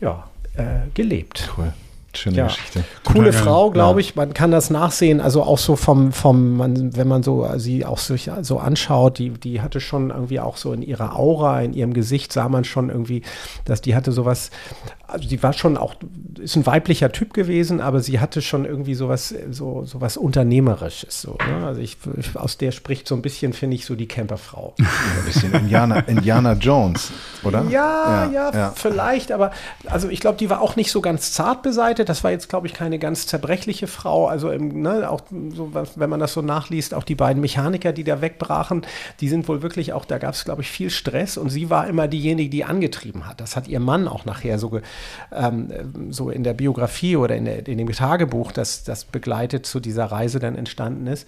[0.00, 1.48] ja, äh, gelebt.
[1.56, 1.72] Cool.
[2.16, 2.46] Schöne ja.
[2.46, 2.84] Geschichte.
[3.04, 4.16] Coole Total Frau, glaube ich.
[4.16, 5.20] Man kann das nachsehen.
[5.20, 9.30] Also auch so vom, vom man, wenn man so sie auch so, so anschaut, die,
[9.30, 12.90] die hatte schon irgendwie auch so in ihrer Aura, in ihrem Gesicht sah man schon
[12.90, 13.22] irgendwie,
[13.64, 14.50] dass die hatte sowas,
[15.06, 15.94] also die war schon auch,
[16.38, 21.22] ist ein weiblicher Typ gewesen, aber sie hatte schon irgendwie sowas, so, sowas Unternehmerisches.
[21.22, 21.66] So, ne?
[21.66, 21.96] Also ich,
[22.34, 24.74] aus der spricht so ein bisschen, finde ich, so die Camperfrau.
[24.78, 27.12] ein bisschen Indiana, Indiana Jones,
[27.44, 27.64] oder?
[27.70, 28.72] Ja, ja, ja, ja.
[28.74, 29.50] vielleicht, aber
[29.86, 32.08] also ich glaube, die war auch nicht so ganz zart beseitigt.
[32.08, 34.26] Das war jetzt, glaube ich, keine ganz zerbrechliche Frau.
[34.26, 35.22] Also im, ne, auch
[35.54, 38.86] so, wenn man das so nachliest, auch die beiden Mechaniker, die da wegbrachen,
[39.20, 41.86] die sind wohl wirklich auch, da gab es, glaube ich, viel Stress und sie war
[41.86, 43.40] immer diejenige, die angetrieben hat.
[43.40, 44.82] Das hat ihr Mann auch nachher so ge
[45.32, 45.70] ähm,
[46.10, 50.06] so in der Biografie oder in, der, in dem Tagebuch, das, das begleitet zu dieser
[50.06, 51.26] Reise dann entstanden ist.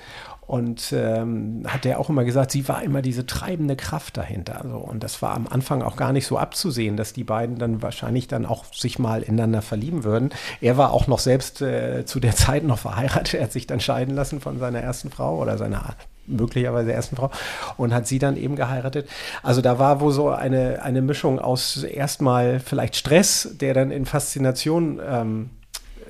[0.53, 4.61] Und ähm, hat er auch immer gesagt, sie war immer diese treibende Kraft dahinter.
[4.63, 7.81] Also, und das war am Anfang auch gar nicht so abzusehen, dass die beiden dann
[7.81, 10.29] wahrscheinlich dann auch sich mal ineinander verlieben würden.
[10.61, 13.33] Er war auch noch selbst äh, zu der Zeit noch verheiratet.
[13.33, 15.95] Er hat sich dann scheiden lassen von seiner ersten Frau oder seiner
[16.27, 17.31] möglicherweise ersten Frau
[17.79, 19.09] und hat sie dann eben geheiratet.
[19.43, 24.05] Also da war wohl so eine, eine Mischung aus erstmal vielleicht Stress, der dann in
[24.05, 25.51] Faszination ähm,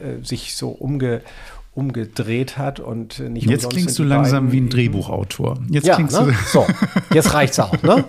[0.02, 1.20] äh, sich so umge,
[1.74, 5.58] umgedreht hat und nicht Jetzt klingst du langsam wie ein Drehbuchautor.
[5.70, 6.26] Jetzt ja, klingst ne?
[6.26, 6.66] du so,
[7.14, 7.82] jetzt reicht's auch.
[7.82, 8.04] Ne?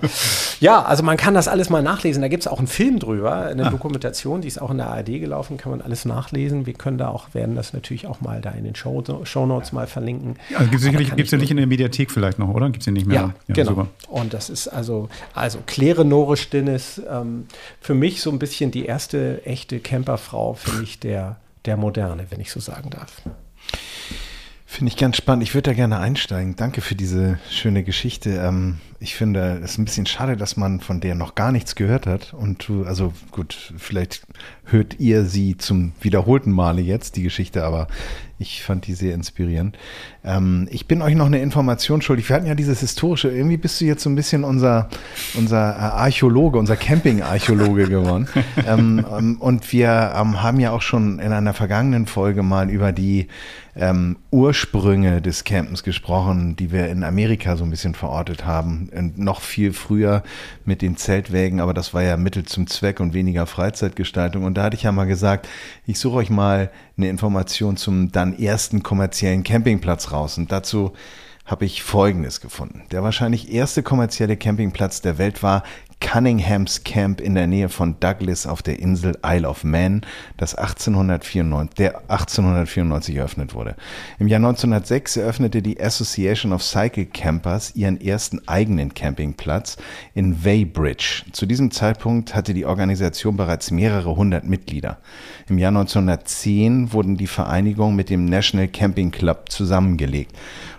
[0.59, 2.21] Ja, also man kann das alles mal nachlesen.
[2.21, 3.69] Da gibt es auch einen Film drüber, eine ah.
[3.69, 6.65] Dokumentation, die ist auch in der ARD gelaufen, kann man alles nachlesen.
[6.65, 9.71] Wir können da auch, werden das natürlich auch mal da in den Show, Show Notes
[9.71, 10.35] mal verlinken.
[10.49, 12.69] Ja, gibt es sicherlich, gibt's ja nicht in der Mediathek vielleicht noch, oder?
[12.69, 13.15] Gibt es ja nicht mehr?
[13.15, 13.69] Ja, ja genau.
[13.69, 13.87] Super.
[14.09, 17.45] Und das ist also, also Claire Nore Stinnes, ähm,
[17.79, 22.41] für mich so ein bisschen die erste echte Camperfrau, finde ich, der, der Moderne, wenn
[22.41, 23.21] ich so sagen darf.
[24.65, 25.43] Finde ich ganz spannend.
[25.43, 26.55] Ich würde da gerne einsteigen.
[26.55, 28.31] Danke für diese schöne Geschichte.
[28.31, 32.07] Ähm, ich finde es ein bisschen schade, dass man von der noch gar nichts gehört
[32.07, 32.33] hat.
[32.33, 34.25] Und du, also gut, vielleicht
[34.63, 37.87] hört ihr sie zum wiederholten Male jetzt, die Geschichte, aber
[38.39, 39.77] ich fand die sehr inspirierend.
[40.23, 42.29] Ähm, ich bin euch noch eine Information schuldig.
[42.29, 44.89] Wir hatten ja dieses historische, irgendwie bist du jetzt so ein bisschen unser,
[45.35, 48.27] unser Archäologe, unser Camping-Archäologe geworden.
[48.67, 52.93] ähm, ähm und wir ähm, haben ja auch schon in einer vergangenen Folge mal über
[52.93, 53.27] die
[53.75, 58.89] ähm, Ursprünge des Campens gesprochen, die wir in Amerika so ein bisschen verortet haben.
[58.93, 60.23] Und noch viel früher
[60.65, 64.43] mit den Zeltwägen, aber das war ja Mittel zum Zweck und weniger Freizeitgestaltung.
[64.43, 65.47] Und da hatte ich ja mal gesagt,
[65.85, 70.37] ich suche euch mal eine Information zum dann ersten kommerziellen Campingplatz raus.
[70.37, 70.93] Und dazu
[71.45, 72.83] habe ich Folgendes gefunden.
[72.91, 75.63] Der wahrscheinlich erste kommerzielle Campingplatz der Welt war
[76.03, 80.01] Cunninghams Camp in der Nähe von Douglas auf der Insel Isle of Man,
[80.37, 83.75] das 1894, der 1894 eröffnet wurde.
[84.19, 89.77] Im Jahr 1906 eröffnete die Association of Cycle Campers ihren ersten eigenen Campingplatz
[90.13, 91.23] in Weybridge.
[91.31, 94.97] Zu diesem Zeitpunkt hatte die Organisation bereits mehrere hundert Mitglieder.
[95.47, 100.35] Im Jahr 1910 wurden die Vereinigungen mit dem National Camping Club zusammengelegt.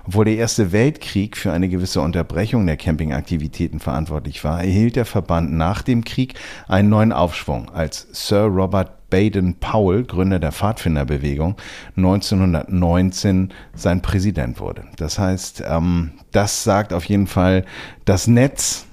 [0.07, 5.53] Obwohl der Erste Weltkrieg für eine gewisse Unterbrechung der Campingaktivitäten verantwortlich war, erhielt der Verband
[5.53, 6.35] nach dem Krieg
[6.69, 11.57] einen neuen Aufschwung, als Sir Robert Baden-Powell, Gründer der Pfadfinderbewegung,
[11.97, 14.85] 1919 sein Präsident wurde.
[14.97, 17.65] Das heißt, ähm, das sagt auf jeden Fall
[18.05, 18.87] das Netz,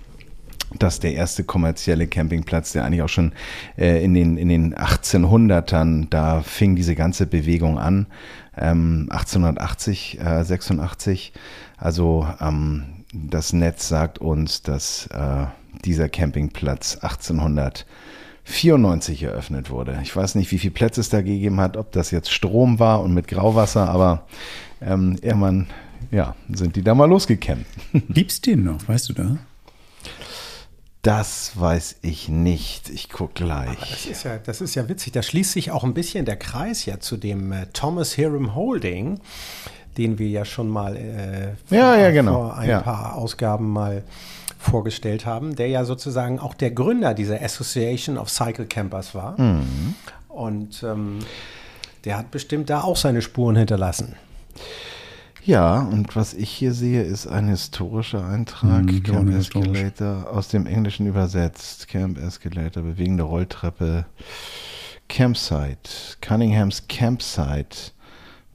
[0.78, 3.34] dass der erste kommerzielle Campingplatz, der eigentlich auch schon
[3.78, 8.08] äh, in, den, in den 1800ern, da fing diese ganze Bewegung an,
[8.58, 11.34] ähm, 1880, äh, 86.
[11.78, 15.46] Also ähm, das Netz sagt uns, dass äh,
[15.86, 20.00] dieser Campingplatz 1894 eröffnet wurde.
[20.04, 23.02] Ich weiß nicht, wie viele Plätze es da gegeben hat, ob das jetzt Strom war
[23.02, 24.28] und mit Grauwasser, aber
[24.82, 25.68] ähm, irgendwann
[26.12, 27.66] ja, sind die da mal losgekämmt.
[28.10, 29.38] Gibt's den noch, weißt du da?
[31.02, 32.90] Das weiß ich nicht.
[32.90, 33.80] Ich gucke gleich.
[33.90, 35.14] das ist, ja, das ist ja witzig.
[35.14, 39.20] Da schließt sich auch ein bisschen der Kreis ja zu dem äh, Thomas Hiram Holding,
[39.98, 42.34] den wir ja schon mal äh, vor, ja, ja, genau.
[42.34, 42.82] vor ein ja.
[42.82, 44.04] paar Ausgaben mal
[44.60, 49.42] vorgestellt haben, der ja sozusagen auch der Gründer dieser Association of Cycle Campers war.
[49.42, 49.96] Mhm.
[50.30, 51.20] Und ähm,
[52.06, 54.16] der hat bestimmt da auch seine Spuren hinterlassen.
[55.44, 58.84] Ja, und was ich hier sehe, ist ein historischer Eintrag.
[58.84, 61.88] Mhm, Camp Escalator aus dem Englischen übersetzt.
[61.88, 64.06] Camp Escalator, bewegende Rolltreppe.
[65.10, 65.90] Campsite,
[66.22, 67.92] Cunninghams Campsite.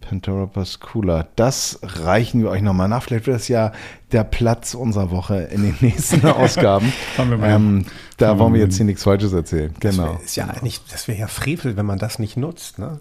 [0.00, 1.26] Pantoropus Cooler.
[1.34, 3.02] Das reichen wir euch nochmal nach.
[3.02, 3.72] Vielleicht wird das ja
[4.12, 6.92] der Platz unserer Woche in den nächsten Ausgaben.
[7.18, 9.74] ähm, da wollen wir jetzt hier nichts Falsches erzählen.
[9.80, 10.18] Genau.
[10.22, 12.78] Das wäre ja nicht, ja Frevel, wenn man das nicht nutzt.
[12.78, 13.00] Ne?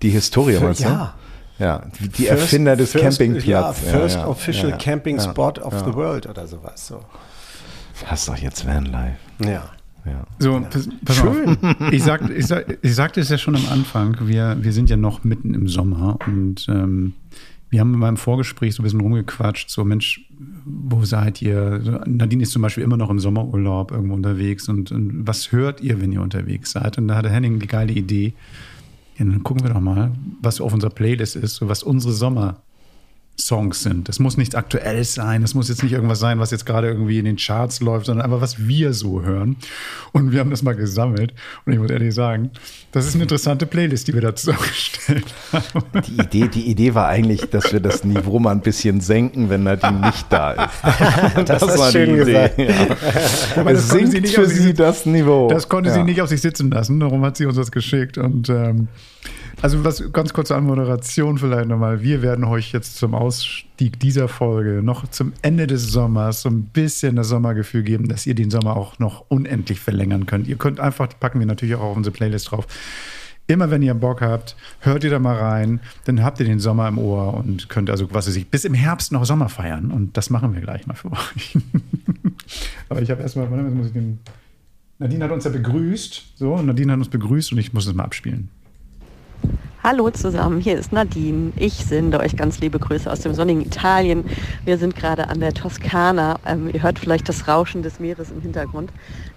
[0.00, 0.88] Die Historie, Für, meinst du?
[0.88, 1.14] Ja.
[1.58, 3.46] Ja, die first, Erfinder des first, Campingplatzes.
[3.46, 6.86] Ja, first ja, ja, official camping spot of the world oder sowas.
[6.86, 7.00] So.
[8.08, 9.16] Das ist doch jetzt Vanlife.
[9.44, 9.70] Ja.
[10.04, 10.24] Ja.
[10.38, 11.48] So, pass, pass Schön.
[11.48, 11.76] Auf.
[11.92, 14.96] Ich, sag, ich, sag, ich sagte es ja schon am Anfang, wir, wir sind ja
[14.96, 17.14] noch mitten im Sommer und ähm,
[17.70, 20.22] wir haben in meinem Vorgespräch so ein bisschen rumgequatscht, so Mensch,
[20.64, 22.02] wo seid ihr?
[22.06, 26.00] Nadine ist zum Beispiel immer noch im Sommerurlaub irgendwo unterwegs und, und was hört ihr,
[26.00, 26.96] wenn ihr unterwegs seid?
[26.96, 28.32] Und da hatte Henning die geile Idee,
[29.18, 32.62] ja, dann gucken wir doch mal, was auf unserer Playlist ist, was unsere Sommer
[33.40, 34.08] Songs sind.
[34.08, 35.42] Das muss nichts Aktuelles sein.
[35.42, 38.24] Das muss jetzt nicht irgendwas sein, was jetzt gerade irgendwie in den Charts läuft, sondern
[38.24, 39.56] einfach, was wir so hören.
[40.12, 41.32] Und wir haben das mal gesammelt.
[41.64, 42.50] Und ich muss ehrlich sagen,
[42.90, 46.02] das ist eine interessante Playlist, die wir da zusammengestellt haben.
[46.06, 49.62] Die Idee, die Idee war eigentlich, dass wir das Niveau mal ein bisschen senken, wenn
[49.62, 50.74] Nadine nicht da ist.
[51.48, 52.50] das, das war schön die Idee.
[52.56, 52.96] Ja.
[53.56, 55.48] Aber es sinkt sie für sie das Niveau.
[55.48, 55.94] Das konnte ja.
[55.94, 56.98] sie nicht auf sich sitzen lassen.
[56.98, 58.18] Darum hat sie uns das geschickt.
[58.18, 58.88] Und ähm,
[59.60, 62.02] also was ganz kurze Anmoderation vielleicht nochmal.
[62.02, 66.64] Wir werden euch jetzt zum Ausstieg dieser Folge noch zum Ende des Sommers so ein
[66.64, 70.46] bisschen das Sommergefühl geben, dass ihr den Sommer auch noch unendlich verlängern könnt.
[70.46, 72.66] Ihr könnt einfach, packen wir natürlich auch auf unsere Playlist drauf.
[73.48, 76.86] Immer wenn ihr Bock habt, hört ihr da mal rein, dann habt ihr den Sommer
[76.86, 79.90] im Ohr und könnt also, was weiß ich, bis im Herbst noch Sommer feiern.
[79.90, 81.56] Und das machen wir gleich mal für euch.
[82.90, 84.20] Aber ich habe erstmal, muss ich den.
[84.98, 86.34] Nadine hat uns ja begrüßt.
[86.36, 88.50] So, Nadine hat uns begrüßt und ich muss es mal abspielen.
[89.80, 91.52] Hallo zusammen, hier ist Nadine.
[91.56, 94.24] Ich sende euch ganz liebe Grüße aus dem sonnigen Italien.
[94.64, 96.40] Wir sind gerade an der Toskana.
[96.44, 98.90] Ähm, ihr hört vielleicht das Rauschen des Meeres im Hintergrund.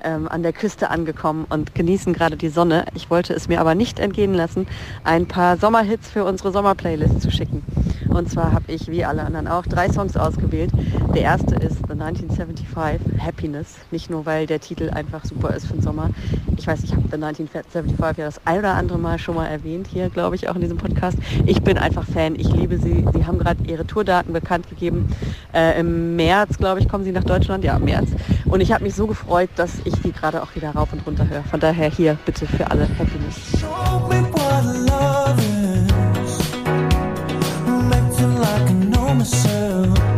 [0.03, 2.85] Ähm, an der Küste angekommen und genießen gerade die Sonne.
[2.95, 4.65] Ich wollte es mir aber nicht entgehen lassen,
[5.03, 7.63] ein paar Sommerhits für unsere Sommerplaylist zu schicken.
[8.11, 10.71] Und zwar habe ich, wie alle anderen auch, drei Songs ausgewählt.
[11.15, 13.75] Der erste ist The 1975 Happiness.
[13.89, 16.09] Nicht nur, weil der Titel einfach super ist für den Sommer.
[16.57, 19.87] Ich weiß, ich habe The 1975 ja das ein oder andere Mal schon mal erwähnt
[19.87, 21.17] hier, glaube ich, auch in diesem Podcast.
[21.45, 22.35] Ich bin einfach Fan.
[22.35, 23.05] Ich liebe sie.
[23.13, 25.09] Sie haben gerade ihre Tourdaten bekannt gegeben.
[25.53, 27.63] Äh, Im März, glaube ich, kommen sie nach Deutschland.
[27.63, 28.09] Ja, im März.
[28.45, 31.27] Und ich habe mich so gefreut, dass ich die gerade auch wieder rauf und runter
[31.29, 31.43] höre.
[31.43, 33.61] Von daher hier bitte für alle Happiness.
[39.21, 40.10] Myself.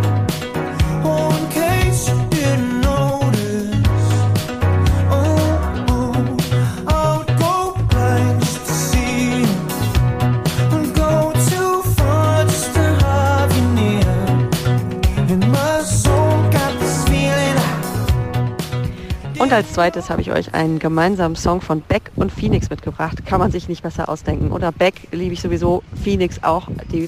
[19.53, 23.23] Als zweites habe ich euch einen gemeinsamen Song von Beck und Phoenix mitgebracht.
[23.23, 24.51] Kann man sich nicht besser ausdenken.
[24.51, 27.07] Oder Beck liebe ich sowieso, Phoenix auch, die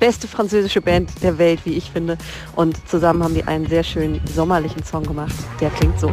[0.00, 2.18] beste französische Band der Welt, wie ich finde.
[2.56, 5.36] Und zusammen haben die einen sehr schönen sommerlichen Song gemacht.
[5.60, 6.10] Der klingt so.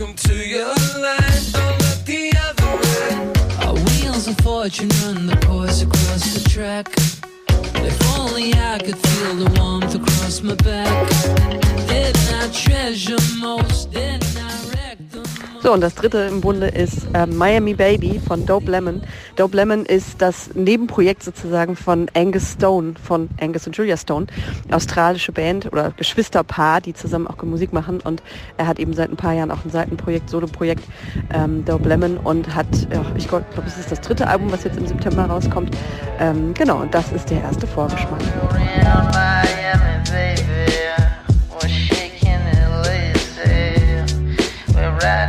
[0.00, 1.19] Welcome to your life.
[4.30, 6.86] A fortune run the course across the track.
[7.84, 11.19] If only I could feel the warmth across my back.
[15.70, 19.02] So, und das dritte im Bunde ist äh, Miami Baby von Dope Lemon.
[19.36, 24.26] Dope Lemon ist das Nebenprojekt sozusagen von Angus Stone, von Angus und Julia Stone,
[24.72, 28.00] australische Band oder Geschwisterpaar, die zusammen auch Musik machen.
[28.00, 28.20] Und
[28.56, 30.82] er hat eben seit ein paar Jahren auch ein Seitenprojekt, Solo-Projekt,
[31.32, 34.76] ähm, Dope Lemon und hat, ja, ich glaube, es ist das dritte Album, was jetzt
[34.76, 35.76] im September rauskommt.
[36.18, 38.18] Ähm, genau, und das ist der erste Vorgeschmack.
[45.02, 45.28] Ah,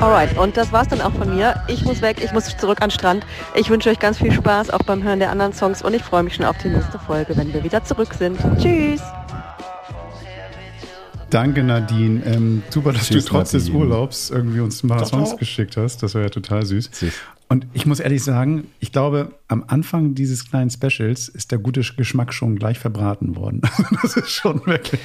[0.00, 1.62] Alright, und das war's dann auch von mir.
[1.66, 3.26] Ich muss weg, ich muss zurück an den Strand.
[3.54, 6.22] Ich wünsche euch ganz viel Spaß auch beim Hören der anderen Songs und ich freue
[6.22, 8.38] mich schon auf die nächste Folge, wenn wir wieder zurück sind.
[8.60, 9.02] Tschüss!
[11.30, 12.24] Danke, Nadine.
[12.24, 13.70] Ähm, super, dass Tschüss, du trotz Nadine.
[13.70, 16.02] des Urlaubs irgendwie uns ein paar doch, Songs geschickt hast.
[16.02, 16.90] Das war ja total süß.
[16.92, 17.12] süß.
[17.50, 21.80] Und ich muss ehrlich sagen, ich glaube, am Anfang dieses kleinen Specials ist der gute
[21.80, 23.62] Geschmack schon gleich verbraten worden.
[24.02, 25.00] das ist schon wirklich.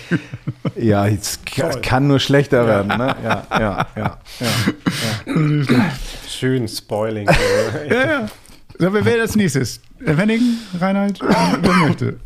[0.76, 1.40] Ja, es
[1.82, 2.90] kann nur schlechter werden.
[2.90, 3.16] Ne?
[3.24, 4.18] Ja, ja, ja.
[4.40, 5.92] ja,
[6.28, 7.30] Schön Spoiling.
[7.90, 8.30] ja, ja.
[8.78, 9.80] So, wer wäre als nächstes?
[10.00, 10.42] Wenning,
[10.80, 12.20] Reinhard, wer möchte?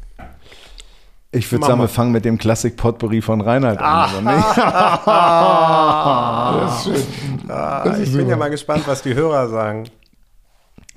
[1.37, 4.25] Ich würde sagen, wir fangen mit dem Klassik Potpourri von Reinhard an.
[6.65, 7.49] das ist schön.
[7.49, 9.89] Ah, das ist ich bin ja mal gespannt, was die Hörer sagen.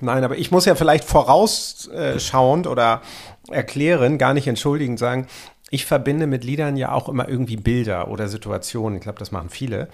[0.00, 3.02] Nein, aber ich muss ja vielleicht vorausschauend oder
[3.50, 5.26] erklären, gar nicht entschuldigend sagen,
[5.70, 8.98] ich verbinde mit Liedern ja auch immer irgendwie Bilder oder Situationen.
[8.98, 9.88] Ich glaube, das machen viele.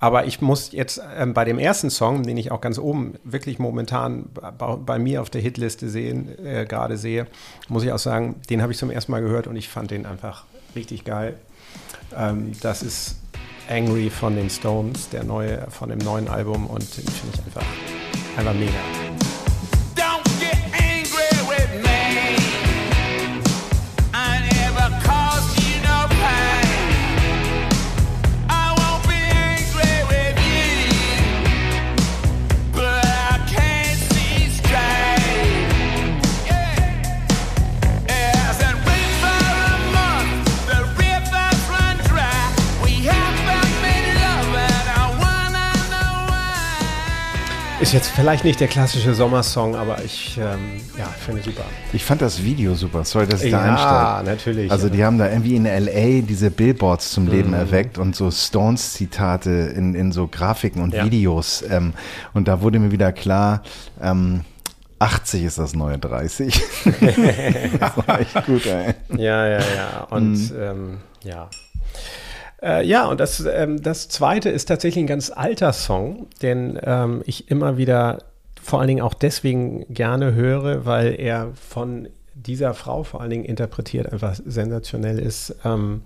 [0.00, 3.58] Aber ich muss jetzt ähm, bei dem ersten Song, den ich auch ganz oben wirklich
[3.58, 7.26] momentan bei, bei mir auf der Hitliste sehen, äh, gerade sehe,
[7.68, 10.04] muss ich auch sagen, den habe ich zum ersten Mal gehört und ich fand den
[10.04, 10.44] einfach
[10.74, 11.38] richtig geil.
[12.14, 13.16] Ähm, das ist
[13.70, 17.66] Angry von den Stones, der neue von dem neuen Album und den finde ich einfach,
[18.36, 19.13] einfach mega.
[47.94, 51.62] Jetzt vielleicht nicht der klassische Sommersong, aber ich ähm, ja, finde super.
[51.92, 53.04] Ich fand das Video super.
[53.04, 53.94] Sorry, dass ich ja, da einsteige.
[53.94, 54.70] Ja, natürlich.
[54.70, 56.20] Also die haben da irgendwie in L.A.
[56.20, 57.54] diese Billboards zum Leben mhm.
[57.54, 61.04] erweckt und so Stones-Zitate in, in so Grafiken und ja.
[61.04, 61.64] Videos.
[61.70, 61.94] Ähm,
[62.34, 63.62] und da wurde mir wieder klar,
[64.02, 64.40] ähm,
[64.98, 66.62] 80 ist das neue 30.
[67.78, 68.94] das war echt gut, ey.
[69.16, 70.06] Ja, ja, ja.
[70.10, 70.60] Und mhm.
[70.60, 71.48] ähm, ja.
[72.64, 77.22] Äh, ja, und das, ähm, das zweite ist tatsächlich ein ganz alter Song, den ähm,
[77.26, 78.22] ich immer wieder
[78.62, 83.44] vor allen Dingen auch deswegen gerne höre, weil er von dieser Frau vor allen Dingen
[83.44, 85.54] interpretiert einfach sensationell ist.
[85.64, 86.02] Ähm,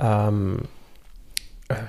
[0.00, 0.60] ähm,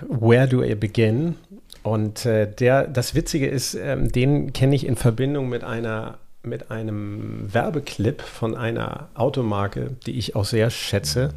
[0.09, 1.35] Where Do I Begin?
[1.83, 6.71] Und äh, der, das Witzige ist, ähm, den kenne ich in Verbindung mit einer mit
[6.71, 11.33] einem Werbeclip von einer Automarke, die ich auch sehr schätze.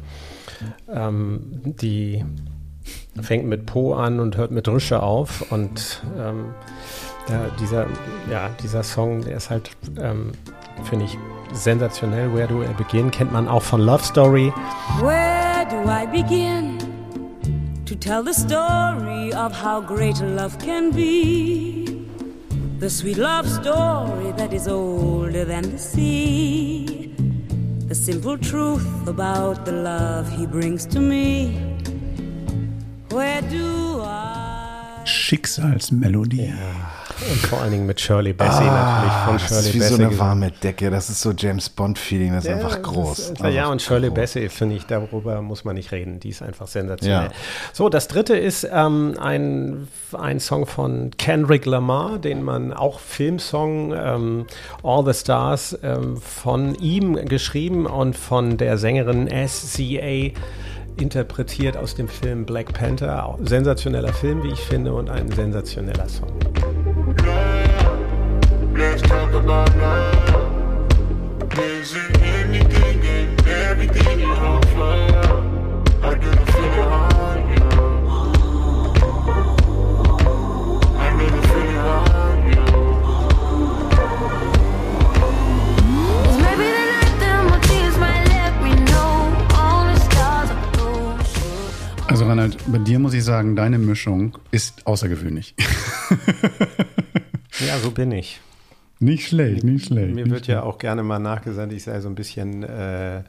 [0.91, 2.23] Ähm, die
[3.21, 5.51] fängt mit Po an und hört mit Rüsche auf.
[5.51, 6.53] Und ähm,
[7.29, 7.85] der, dieser,
[8.29, 10.31] ja, dieser Song, der ist halt, ähm,
[10.83, 11.17] finde ich,
[11.53, 12.33] sensationell.
[12.33, 14.51] Where Do I Begin kennt man auch von Love Story.
[14.99, 16.77] Where do I begin
[17.85, 22.05] to tell the story of how great love can be?
[22.79, 27.02] The sweet love story that is older than the sea.
[27.87, 31.57] The simple truth about the love he brings to me.
[33.09, 35.03] Where do I?
[35.05, 36.47] Schicksalsmelodie.
[36.47, 37.02] Ja.
[37.31, 39.89] Und vor allen Dingen mit Shirley Bassey Ah, natürlich von das Shirley ist wie Bassey.
[39.89, 40.19] so eine gesungen.
[40.19, 40.89] warme Decke.
[40.91, 42.33] Das ist so James Bond-Feeling.
[42.33, 43.17] Das ist einfach groß.
[43.17, 44.15] Das ist, ja, Einfach und Shirley groß.
[44.15, 46.19] Bassey, finde ich, darüber muss man nicht reden.
[46.19, 47.27] Die ist einfach sensationell.
[47.27, 47.31] Ja.
[47.71, 53.93] So, das dritte ist ähm, ein, ein Song von Kendrick Lamar, den man auch Filmsong
[53.95, 54.45] ähm,
[54.83, 60.31] All the Stars ähm, von ihm geschrieben und von der Sängerin SCA
[60.97, 63.35] interpretiert aus dem Film Black Panther.
[63.43, 66.29] Sensationeller Film, wie ich finde, und ein sensationeller Song.
[68.75, 70.51] Let's talk about love.
[71.59, 75.13] Is it anything and everything you offer?
[76.01, 77.69] I didn't feel it on you.
[80.97, 82.65] I didn't feel it on you.
[86.25, 89.13] Cause maybe the night that my tears might let me know
[89.53, 91.31] all the stars are close.
[92.09, 95.53] Also Reinhard, bei dir muss ich sagen, deine Mischung ist außergewöhnlich.
[97.65, 98.41] Ja, so bin ich.
[99.03, 100.15] Nicht schlecht, nicht schlecht.
[100.15, 103.23] Mir wird ja auch gerne mal nachgesagt, ich sei so ein bisschen äh,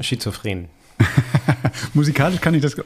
[0.00, 0.68] schizophren.
[1.94, 2.76] Musikalisch kann ich das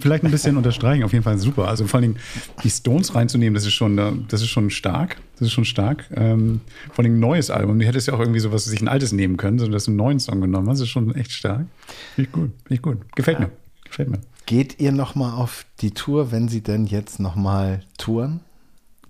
[0.00, 1.68] vielleicht ein bisschen unterstreichen, auf jeden Fall super.
[1.68, 2.24] Also vor allen Dingen
[2.62, 5.16] die Stones reinzunehmen, das ist schon, äh, das ist schon stark.
[5.38, 6.04] Das ist schon stark.
[6.14, 6.60] Ähm,
[6.92, 7.78] vor allem ein neues Album.
[7.78, 9.96] Du hättest ja auch irgendwie sowas, sich ein altes nehmen können, sondern dass du einen
[9.96, 10.78] neuen Song genommen hast.
[10.78, 11.66] Das ist schon echt stark.
[12.14, 12.98] Finde ich gut, finde ich gut.
[13.16, 13.50] Gefällt mir.
[13.84, 14.20] Gefällt mir.
[14.46, 18.40] Geht ihr noch mal auf die Tour, wenn sie denn jetzt noch mal touren?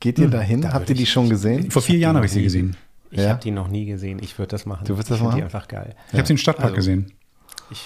[0.03, 0.61] Geht ihr dahin?
[0.63, 1.71] da Habt ihr die ich- schon gesehen?
[1.71, 2.77] Vor vier Jahren habe ich sie gesehen.
[3.11, 3.31] Ich Ja?
[3.31, 4.19] habe die noch nie gesehen.
[4.23, 4.85] Ich würde das machen.
[4.85, 5.37] Du würdest das ich machen?
[5.37, 5.95] die einfach geil.
[6.13, 7.13] Ich habe sie im Stadtpark Also- gesehen.
[7.71, 7.81] Ich,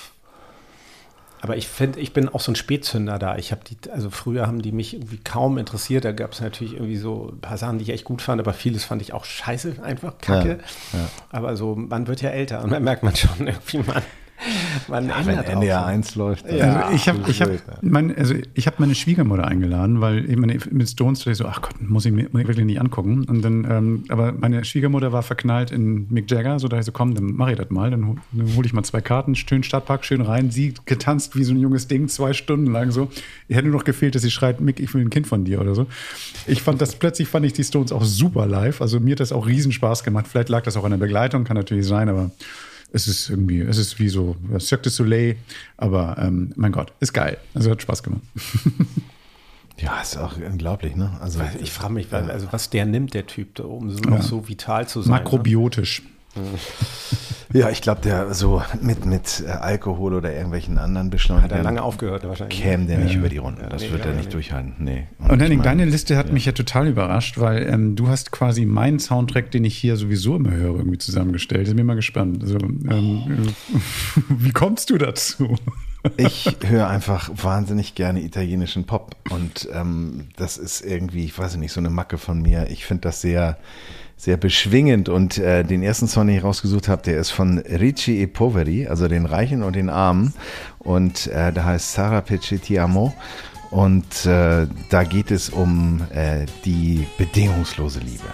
[1.42, 3.36] aber ich finde, ich bin auch so ein Spätzünder da.
[3.36, 6.04] Ich habe die, also früher haben die mich irgendwie kaum interessiert.
[6.04, 8.52] Da gab es natürlich irgendwie so ein paar Sachen, die ich echt gut fand, aber
[8.54, 10.58] vieles fand ich auch scheiße, einfach kacke.
[10.92, 11.08] Ja, ja.
[11.30, 14.02] Aber so, man wird ja älter und dann merkt man schon irgendwie, man,
[14.88, 15.86] man Wenn ändert auch NDR so.
[15.86, 16.46] 1 läuft.
[16.48, 17.58] dann- Also ich habe ich hab, ja.
[17.80, 21.46] mein, also ich hab meine Schwiegermutter eingeladen, weil ich meine, mit Stones dachte ich so,
[21.46, 23.24] ach Gott, muss ich mir muss ich wirklich nicht angucken.
[23.24, 26.92] Und dann, ähm, aber meine Schwiegermutter war verknallt in Mick Jagger, so da ich so,
[26.92, 27.90] komm, dann mache ich das mal.
[27.90, 30.50] Dann, hol- dann hole ich mal zwei Karten, schön Stadtpark, schön rein.
[30.50, 33.08] Sie getanzt wie so ein junges Ding, zwei Stunden lang so.
[33.48, 35.60] Ihr hätte nur noch gefehlt, dass sie schreit, Mick, ich will ein Kind von dir
[35.60, 35.86] oder so.
[36.46, 38.80] Ich fand das, plötzlich fand ich die Stones auch super live.
[38.82, 40.26] Also mir hat das auch riesen Spaß gemacht.
[40.28, 42.30] Vielleicht lag das auch an der Begleitung, kann natürlich sein, aber
[42.92, 45.36] es ist irgendwie, es ist wie so ja, Cirque du Soleil,
[45.76, 47.38] aber ähm, mein Gott, ist geil.
[47.54, 48.22] Also hat Spaß gemacht.
[49.78, 51.18] Ja, ist auch unglaublich, ne?
[51.20, 54.48] Also Ich frage mich, also was der nimmt, der Typ, da, um so, noch so
[54.48, 55.10] vital zu sein.
[55.18, 55.28] ne?
[57.52, 61.62] Ja, ich glaube, der so mit, mit äh, Alkohol oder irgendwelchen anderen Hat er Beschleunigern
[61.62, 62.60] lange aufgehört wahrscheinlich.
[62.60, 63.18] käme der nicht Ja.
[63.20, 63.64] über die Runden.
[63.70, 64.32] Das nee, wird er ja, nicht nee.
[64.32, 64.74] durchhalten.
[64.78, 65.06] Nee.
[65.18, 68.32] Und Henning, ich mein, deine Liste hat mich ja total überrascht, weil ähm, du hast
[68.32, 71.68] quasi meinen Soundtrack, den ich hier sowieso immer höre, irgendwie zusammengestellt.
[71.68, 72.42] Ich bin mal gespannt.
[72.42, 73.54] Also, ähm,
[74.28, 75.56] wie kommst du dazu?
[76.16, 81.72] Ich höre einfach wahnsinnig gerne italienischen Pop und ähm, das ist irgendwie, ich weiß nicht,
[81.72, 82.68] so eine Macke von mir.
[82.70, 83.56] Ich finde das sehr,
[84.16, 88.22] sehr beschwingend und äh, den ersten Song, den ich rausgesucht habe, der ist von Ricci
[88.22, 90.32] e Poveri, also den Reichen und den Armen
[90.78, 93.12] und äh, der heißt Sara Peccetti Amo
[93.70, 98.24] und äh, da geht es um äh, die bedingungslose Liebe.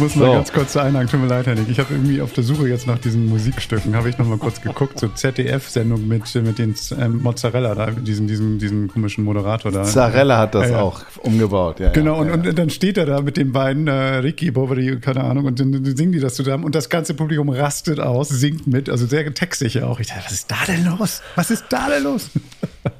[0.00, 0.32] Muss mal So.
[0.32, 1.66] ganz kurz einhaken, tut mir leid, Henning.
[1.68, 4.60] Ich habe irgendwie auf der Suche jetzt nach diesen Musikstücken, habe ich noch mal kurz
[4.60, 9.84] geguckt, so ZDF-Sendung mit, mit den ähm, Mozzarella, da, diesen, diesen, diesen komischen Moderator da.
[9.84, 10.82] Zarella hat das Ja, ja.
[10.82, 11.80] auch umgebaut.
[11.80, 14.98] Ja, Genau, ja, und, und dann steht er da mit den beiden, äh, Ricky, Bovary,
[15.00, 18.28] keine Ahnung, und dann, dann singen die das zusammen und das ganze Publikum rastet aus,
[18.28, 20.00] singt mit, also sehr textsicher auch.
[20.00, 21.22] Ich dachte, was ist da denn los?
[21.36, 22.30] Was ist da denn los?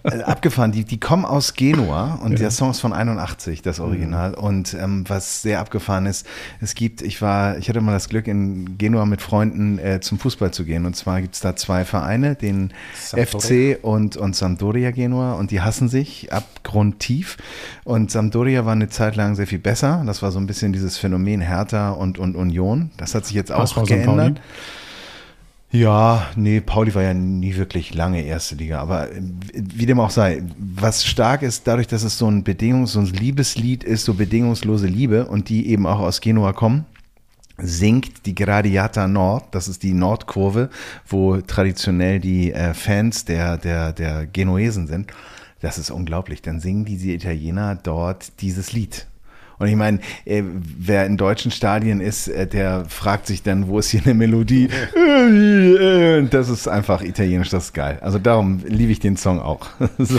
[0.05, 0.73] Äh, abgefahren.
[0.73, 4.35] Die, die kommen aus Genua und der Song ist von 81, das Original.
[4.35, 6.27] Und ähm, was sehr abgefahren ist,
[6.61, 10.19] es gibt, ich war, ich hatte mal das Glück, in Genua mit Freunden äh, zum
[10.19, 10.87] Fußball zu gehen.
[10.87, 13.77] Und zwar gibt es da zwei Vereine, den Sampdoria.
[13.77, 15.35] FC und, und Sampdoria Genua.
[15.35, 17.37] Und die hassen sich abgrundtief.
[17.85, 20.03] Und Sampdoria war eine Zeit lang sehr viel besser.
[20.07, 22.91] Das war so ein bisschen dieses Phänomen Hertha und, und Union.
[22.97, 23.71] Das hat sich jetzt auch.
[23.75, 23.89] Pauli?
[23.89, 24.41] geändert.
[25.73, 30.11] Ja, nee, Pauli war ja nie wirklich lange erste Liga, aber äh, wie dem auch
[30.11, 34.15] sei, was stark ist, dadurch, dass es so ein Bedingungs-, so ein Liebeslied ist, so
[34.15, 36.87] bedingungslose Liebe und die eben auch aus Genua kommen,
[37.57, 40.71] singt die Gradiata Nord, das ist die Nordkurve,
[41.07, 45.13] wo traditionell die äh, Fans der, der, der Genuesen sind.
[45.61, 46.43] Das ist unglaublich.
[46.43, 49.07] Dann singen diese Italiener dort dieses Lied.
[49.61, 53.79] Und ich meine, äh, wer in deutschen Stadien ist, äh, der fragt sich dann, wo
[53.79, 54.69] ist hier eine Melodie?
[56.31, 57.99] Das ist einfach italienisch, das ist geil.
[58.01, 59.69] Also darum liebe ich den Song auch.
[59.99, 60.19] So.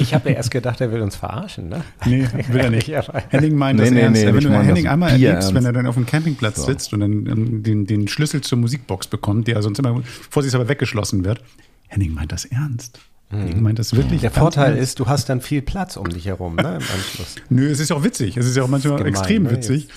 [0.00, 1.82] Ich habe ja erst gedacht, er will uns verarschen, ne?
[2.04, 2.88] Nee, will er nicht.
[3.28, 4.24] Henning meint Nee, das nee, ernst.
[4.24, 5.66] nee, wenn du Henning einmal Bier erlebst, wenn ernst.
[5.68, 6.66] er dann auf dem Campingplatz So.
[6.66, 11.24] sitzt und dann ähm, den, den Schlüssel zur Musikbox bekommt, der sonst immer vorsichtshalber weggeschlossen
[11.24, 11.40] wird.
[11.88, 12.98] Henning meint das ernst.
[13.30, 16.56] Henning meint das wirklich Der Vorteil ist, du hast dann viel Platz um dich herum,
[16.56, 17.36] ne, im Anschluss.
[17.48, 18.36] Nö, es ist ja auch witzig.
[18.36, 19.52] Es ist ja auch manchmal gemein, extrem ne?
[19.52, 19.88] witzig,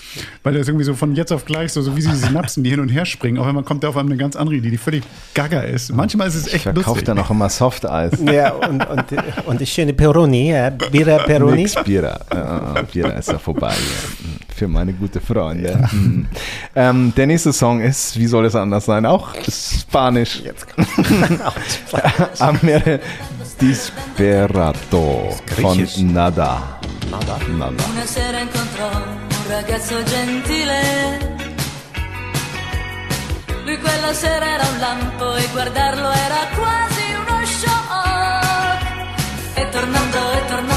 [0.44, 2.78] weil das irgendwie so von jetzt auf gleich so, so wie sie Synapsen, die hin
[2.78, 3.38] und her springen.
[3.38, 5.02] Auf einmal kommt da auf einmal eine ganz andere Idee, die völlig
[5.34, 5.92] gaga ist.
[5.92, 7.06] Manchmal ist es Ich echt verkaufe lustig.
[7.06, 8.12] dann auch immer Softeis.
[8.24, 9.04] Ja, und, und,
[9.46, 11.62] und die schöne Peroni, äh, Bira Peroni.
[11.62, 12.20] Nix Bira.
[12.78, 13.72] Äh, Bira ist da vorbei.
[13.72, 14.43] Ja.
[14.54, 15.88] Für meine gute Freunde.
[15.90, 16.26] Mhm.
[16.76, 20.42] Ähm, der nächste Song ist, wie soll es anders sein, auch Spanisch.
[20.44, 20.66] Jetzt
[22.38, 23.00] Amere
[23.60, 25.88] Disperato von.
[26.12, 26.78] Nada.
[27.10, 27.38] Nada.
[27.58, 27.84] Nada.
[27.92, 30.78] Una sera incontrò un ragazzo gentile.
[33.64, 38.82] Lui quella sera era un lampo e guardarlo era quasi uno shock.
[39.54, 40.73] E tornando, e tornando,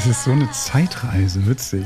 [0.00, 1.84] Das ist so eine Zeitreise, witzig.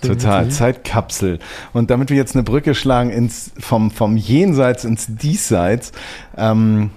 [0.00, 0.48] Total.
[0.48, 1.38] Zeitkapsel.
[1.74, 5.92] Und damit wir jetzt eine Brücke schlagen ins, vom, vom Jenseits ins Diesseits,
[6.38, 6.88] ähm,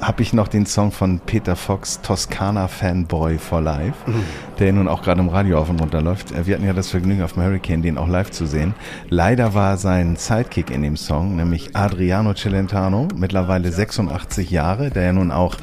[0.00, 4.10] habe ich noch den Song von Peter Fox, Toskana Fanboy for Life,
[4.58, 6.32] der nun auch gerade im Radio auf und runter läuft.
[6.32, 8.74] Äh, Wir hatten ja das Vergnügen auf dem Hurricane, den auch live zu sehen.
[9.10, 15.12] Leider war sein Sidekick in dem Song, nämlich Adriano Celentano, mittlerweile 86 Jahre, der ja
[15.12, 15.56] nun auch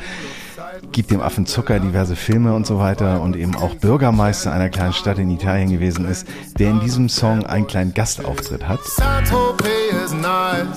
[0.91, 4.93] gibt dem Affen Zucker diverse Filme und so weiter und eben auch Bürgermeister einer kleinen
[4.93, 6.27] Stadt in Italien gewesen ist,
[6.59, 8.79] der in diesem Song einen kleinen Gastauftritt hat.
[8.83, 10.67] Saint-Tropez is nice,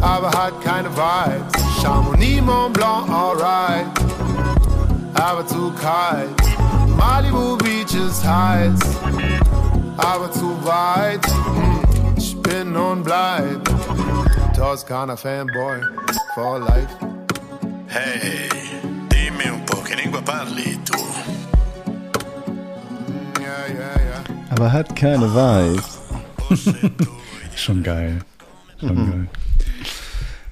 [0.00, 1.82] aber hat keine Vibes.
[1.82, 3.86] Chamonix, Mont Blanc, alright,
[5.14, 6.30] aber zu kalt.
[6.96, 8.78] Malibu Beach ist heiß,
[9.98, 11.26] aber zu weit.
[11.26, 11.80] Hm,
[12.16, 13.60] Ich bin und bleib
[14.56, 15.80] Toskana Fanboy
[16.34, 16.88] for life.
[17.88, 18.48] Ehi,
[19.46, 20.94] dimmi un po' che lingua parli tu.
[24.50, 26.00] Aber hat keine Vibes.
[27.54, 28.18] Schon geil.
[28.80, 29.28] Schon geil.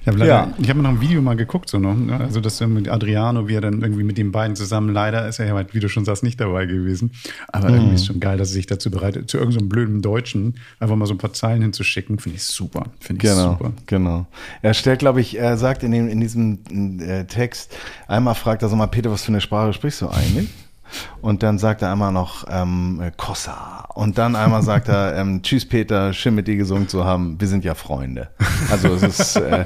[0.05, 0.53] Ich habe Ja.
[0.59, 2.19] ich habe mir noch ein Video mal geguckt, so noch, ne?
[2.19, 5.47] also das mit Adriano, wie er dann irgendwie mit den beiden zusammen, leider ist er
[5.47, 7.11] ja, halt, wie du schon sagst, nicht dabei gewesen.
[7.47, 10.95] Aber irgendwie ist schon geil, dass er sich dazu bereitet, zu irgendeinem blöden Deutschen einfach
[10.95, 12.19] mal so ein paar Zeilen hinzuschicken.
[12.19, 12.83] Finde ich super.
[12.99, 13.73] Finde ich Genau, super.
[13.87, 14.27] genau.
[14.61, 17.75] Er stellt, glaube ich, er sagt in, dem, in diesem äh, Text,
[18.07, 20.49] einmal fragt er so mal, Peter, was für eine Sprache sprichst du eigentlich?
[21.21, 23.85] Und dann sagt er einmal noch ähm, äh, Kossa.
[23.95, 27.47] Und dann einmal sagt er, ähm, Tschüss Peter, schön mit dir gesungen zu haben, wir
[27.47, 28.29] sind ja Freunde.
[28.69, 29.65] Also es ist, äh,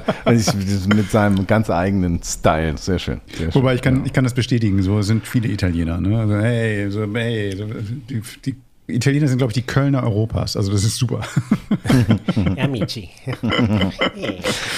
[0.94, 3.20] mit seinem ganz eigenen Style, sehr schön.
[3.26, 3.54] Sehr schön.
[3.54, 6.00] Wobei ich kann, ich kann das bestätigen, so sind viele Italiener.
[6.00, 6.18] Ne?
[6.18, 7.66] Also, hey, so, hey, so,
[8.08, 8.56] die, die
[8.90, 10.56] Italiener sind, glaube ich, die Kölner Europas.
[10.56, 11.20] Also das ist super.
[12.58, 13.08] Amici.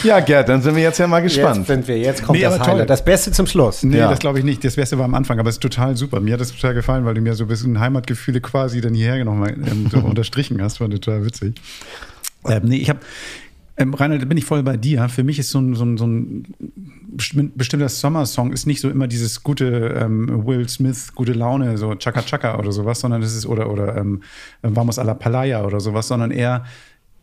[0.04, 1.66] Ja, Gerd, dann sind wir jetzt ja mal Jetzt gespannt.
[1.66, 2.58] sind wir, jetzt kommt Nee, das.
[2.60, 2.90] Highlight.
[2.90, 3.82] Das Beste zum Schluss.
[3.82, 4.10] Nee, Ja.
[4.10, 4.64] das glaube ich nicht.
[4.64, 6.20] Das Beste war am Anfang, aber es ist total super.
[6.20, 9.24] Mir hat das total gefallen, weil du mir so ein bisschen Heimatgefühle quasi dann hierher
[9.24, 10.80] nochmal ähm, so unterstrichen hast.
[10.80, 11.54] War total witzig.
[12.48, 12.98] Ähm, nee, ich habe,
[13.82, 15.08] ähm, Reinhard, da bin ich voll bei dir.
[15.08, 16.46] Für mich ist so ein, so ein, so ein
[17.16, 21.94] bestimm- bestimmter Sommersong ist nicht so immer dieses gute ähm, Will Smith, gute Laune, so
[21.94, 24.22] Chaka Chaka oder sowas, sondern das ist, oder, oder ähm,
[24.62, 26.64] Vamos a la Palaya oder sowas, sondern eher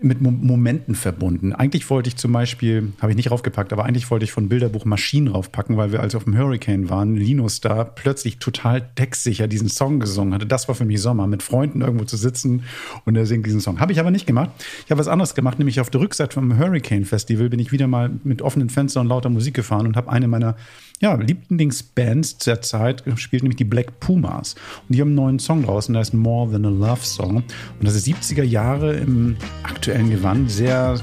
[0.01, 1.51] mit Mo Momenten verbunden.
[1.51, 4.85] Eigentlich wollte ich zum Beispiel, habe ich nicht raufgepackt, aber eigentlich wollte ich von Bilderbuch
[4.85, 9.67] Maschinen raufpacken, weil wir als auf dem Hurricane waren, Linus da plötzlich total textsicher diesen
[9.67, 10.45] Song gesungen hatte.
[10.45, 12.63] Das war für mich Sommer, mit Freunden irgendwo zu sitzen
[13.03, 13.81] und er singt diesen Song.
[13.81, 14.51] Habe ich aber nicht gemacht.
[14.85, 17.87] Ich habe was anderes gemacht, nämlich auf der Rückseite vom Hurricane Festival bin ich wieder
[17.87, 20.55] mal mit offenen Fenstern und lauter Musik gefahren und habe eine meiner
[20.99, 24.55] ja, Lieblingsbands der Zeit gespielt, nämlich die Black Pumas.
[24.87, 27.37] Und die haben einen neuen Song draußen, der heißt More Than a Love Song.
[27.37, 27.45] Und
[27.81, 30.51] das ist 70er Jahre im aktuellen Gewand.
[30.51, 30.99] Sehr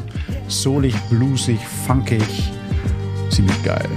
[0.48, 2.22] soulig, bluesig, funkig.
[3.30, 3.88] Ziemlich geil.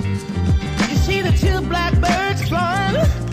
[0.90, 3.29] You see the two blackbirds flying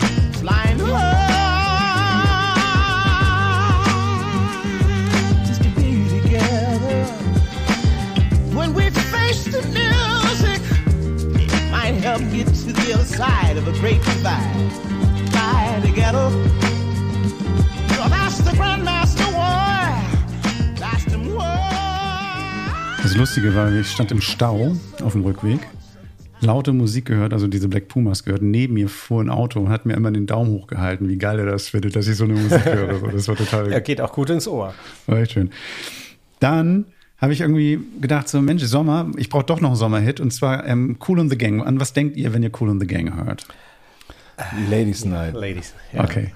[12.85, 14.71] the other side of a great divide.
[15.31, 16.29] Fly together.
[17.89, 17.95] The
[18.55, 20.01] Grandmaster War.
[21.09, 21.77] The war.
[23.03, 25.59] Das Lustige war, ich stand im Stau auf dem Rückweg,
[26.41, 28.41] laute Musik gehört, also diese Black Pumas gehört.
[28.41, 31.45] Neben mir fuhr ein Auto und hat mir immer den Daumen hochgehalten, wie geil er
[31.45, 33.11] das findet, dass ich so eine Musik höre.
[33.11, 34.73] Das war total Er geht auch gut ins Ohr.
[35.05, 35.51] War echt schön.
[36.39, 36.85] Dann
[37.19, 40.65] habe ich irgendwie gedacht, so Mensch, Sommer, ich brauche doch noch einen Sommerhit und zwar
[40.67, 41.65] ähm, Cool on the Gang.
[41.65, 43.47] An was denkt ihr, wenn ihr Cool on the Gang hört?
[44.69, 45.33] Ladies Night.
[45.33, 45.73] Ladies.
[45.93, 46.03] Ja.
[46.03, 46.31] Okay.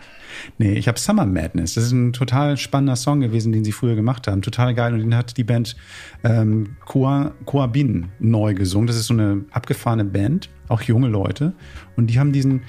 [0.57, 1.75] Nee, ich habe Summer Madness.
[1.75, 4.41] Das ist ein total spannender Song gewesen, den sie früher gemacht haben.
[4.41, 4.93] Total geil.
[4.93, 5.75] Und den hat die Band
[6.23, 8.87] ähm, Coabin neu gesungen.
[8.87, 11.53] Das ist so eine abgefahrene Band, auch junge Leute.
[11.95, 12.63] Und die haben diesen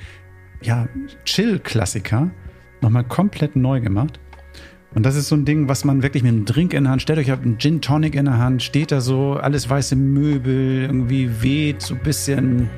[0.61, 0.89] ja,
[1.25, 2.31] Chill-Klassiker
[2.81, 4.21] nochmal komplett neu gemacht.
[4.95, 7.03] Und das ist so ein Ding, was man wirklich mit einem Drink in der Hand,
[7.03, 10.83] stellt euch habt einen Gin Tonic in der Hand, steht da so, alles weiße Möbel,
[10.83, 12.69] irgendwie weht, so ein bisschen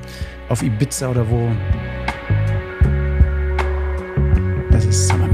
[0.47, 1.51] auf Ibiza oder wo.
[4.71, 5.27] Das ist Summer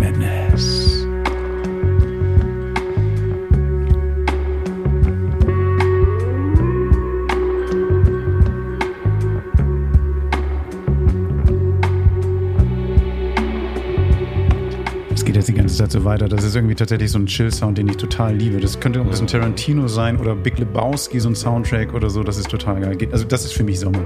[15.32, 16.28] geht jetzt die ganze Zeit so weiter.
[16.28, 18.60] Das ist irgendwie tatsächlich so ein Chill-Sound, den ich total liebe.
[18.60, 22.22] Das könnte auch ein bisschen Tarantino sein oder Big Lebowski, so ein Soundtrack oder so.
[22.22, 22.98] Das ist total geil.
[23.14, 24.04] Also das ist für mich Sommer.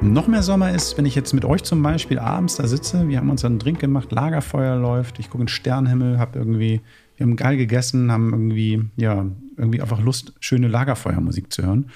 [0.00, 3.06] Noch mehr Sommer ist, wenn ich jetzt mit euch zum Beispiel abends da sitze.
[3.08, 5.18] Wir haben uns einen Drink gemacht, Lagerfeuer läuft.
[5.18, 6.80] Ich gucke in den Sternenhimmel, habe irgendwie,
[7.18, 9.26] wir haben geil gegessen, haben irgendwie, ja,
[9.58, 11.90] irgendwie einfach Lust, schöne Lagerfeuermusik zu hören.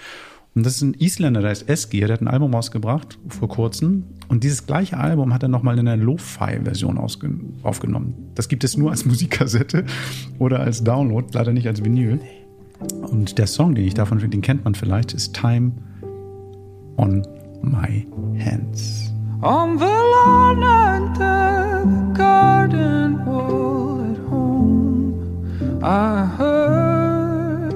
[0.55, 4.05] Und das ist ein Isländer, der heißt Eski, der hat ein Album rausgebracht vor kurzem.
[4.29, 8.31] Und dieses gleiche Album hat er nochmal in einer Lo-Fi-Version aufgenommen.
[8.35, 9.85] Das gibt es nur als Musikkassette
[10.39, 12.21] oder als Download, leider nicht als Vinyl.
[13.11, 15.73] Und der Song, den ich davon finde, den kennt man vielleicht, ist Time
[16.97, 17.27] on
[17.63, 18.07] My
[18.39, 19.13] Hands.
[19.43, 27.75] On the lawn under the garden wall at home, I heard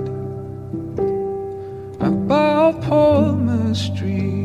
[2.01, 4.42] about palmistry.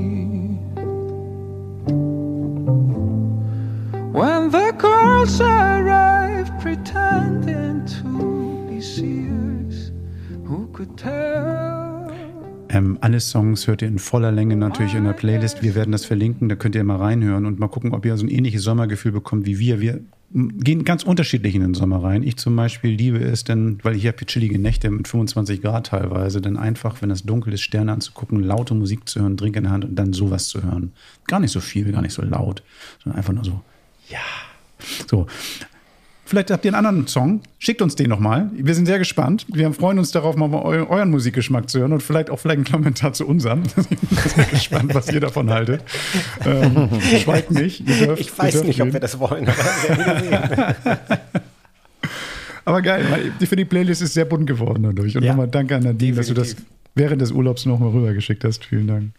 [4.18, 9.92] When the girls arrived pretending to be seers,
[10.44, 12.12] who could tell?
[12.70, 15.62] Ähm, alle Songs hört ihr in voller Länge natürlich in der Playlist.
[15.62, 18.26] Wir werden das verlinken, da könnt ihr mal reinhören und mal gucken, ob ihr so
[18.26, 19.82] ein ähnliches Sommergefühl bekommt wie wir.
[19.82, 20.00] Wir
[20.32, 22.24] gehen ganz unterschiedlich in den Sommer rein.
[22.24, 25.86] Ich zum Beispiel liebe es, denn, weil ich habe hier chillige Nächte mit 25 Grad
[25.86, 29.66] teilweise, dann einfach, wenn es dunkel ist, Sterne anzugucken, laute Musik zu hören, Drink in
[29.66, 30.94] der Hand und dann sowas zu hören.
[31.28, 32.64] Gar nicht so viel, gar nicht so laut,
[33.04, 33.62] sondern einfach nur so,
[34.10, 34.20] ja.
[35.10, 35.28] So.
[36.26, 37.40] Vielleicht habt ihr einen anderen Song.
[37.58, 38.50] Schickt uns den nochmal.
[38.54, 39.46] Wir sind sehr gespannt.
[39.48, 42.66] Wir freuen uns darauf, mal eu euren Musikgeschmack zu hören und vielleicht auch vielleicht einen
[42.66, 43.64] Kommentar zu unserem.
[43.76, 43.84] Wir
[44.30, 45.84] sind gespannt, was ihr davon haltet.
[46.46, 46.90] Ähm,
[47.24, 47.88] schweigt nicht.
[47.88, 48.94] Dürft, Ich weiß nicht, ob reden.
[48.94, 49.48] wir das wollen,
[52.66, 55.16] aber geil, ich finde, die Playlist ist sehr bunt geworden dadurch.
[55.16, 55.32] Und Ja.
[55.32, 56.58] nochmal danke an Nadine, dass du das
[56.94, 58.66] während des Urlaubs nochmal rübergeschickt hast.
[58.66, 59.12] Vielen Dank.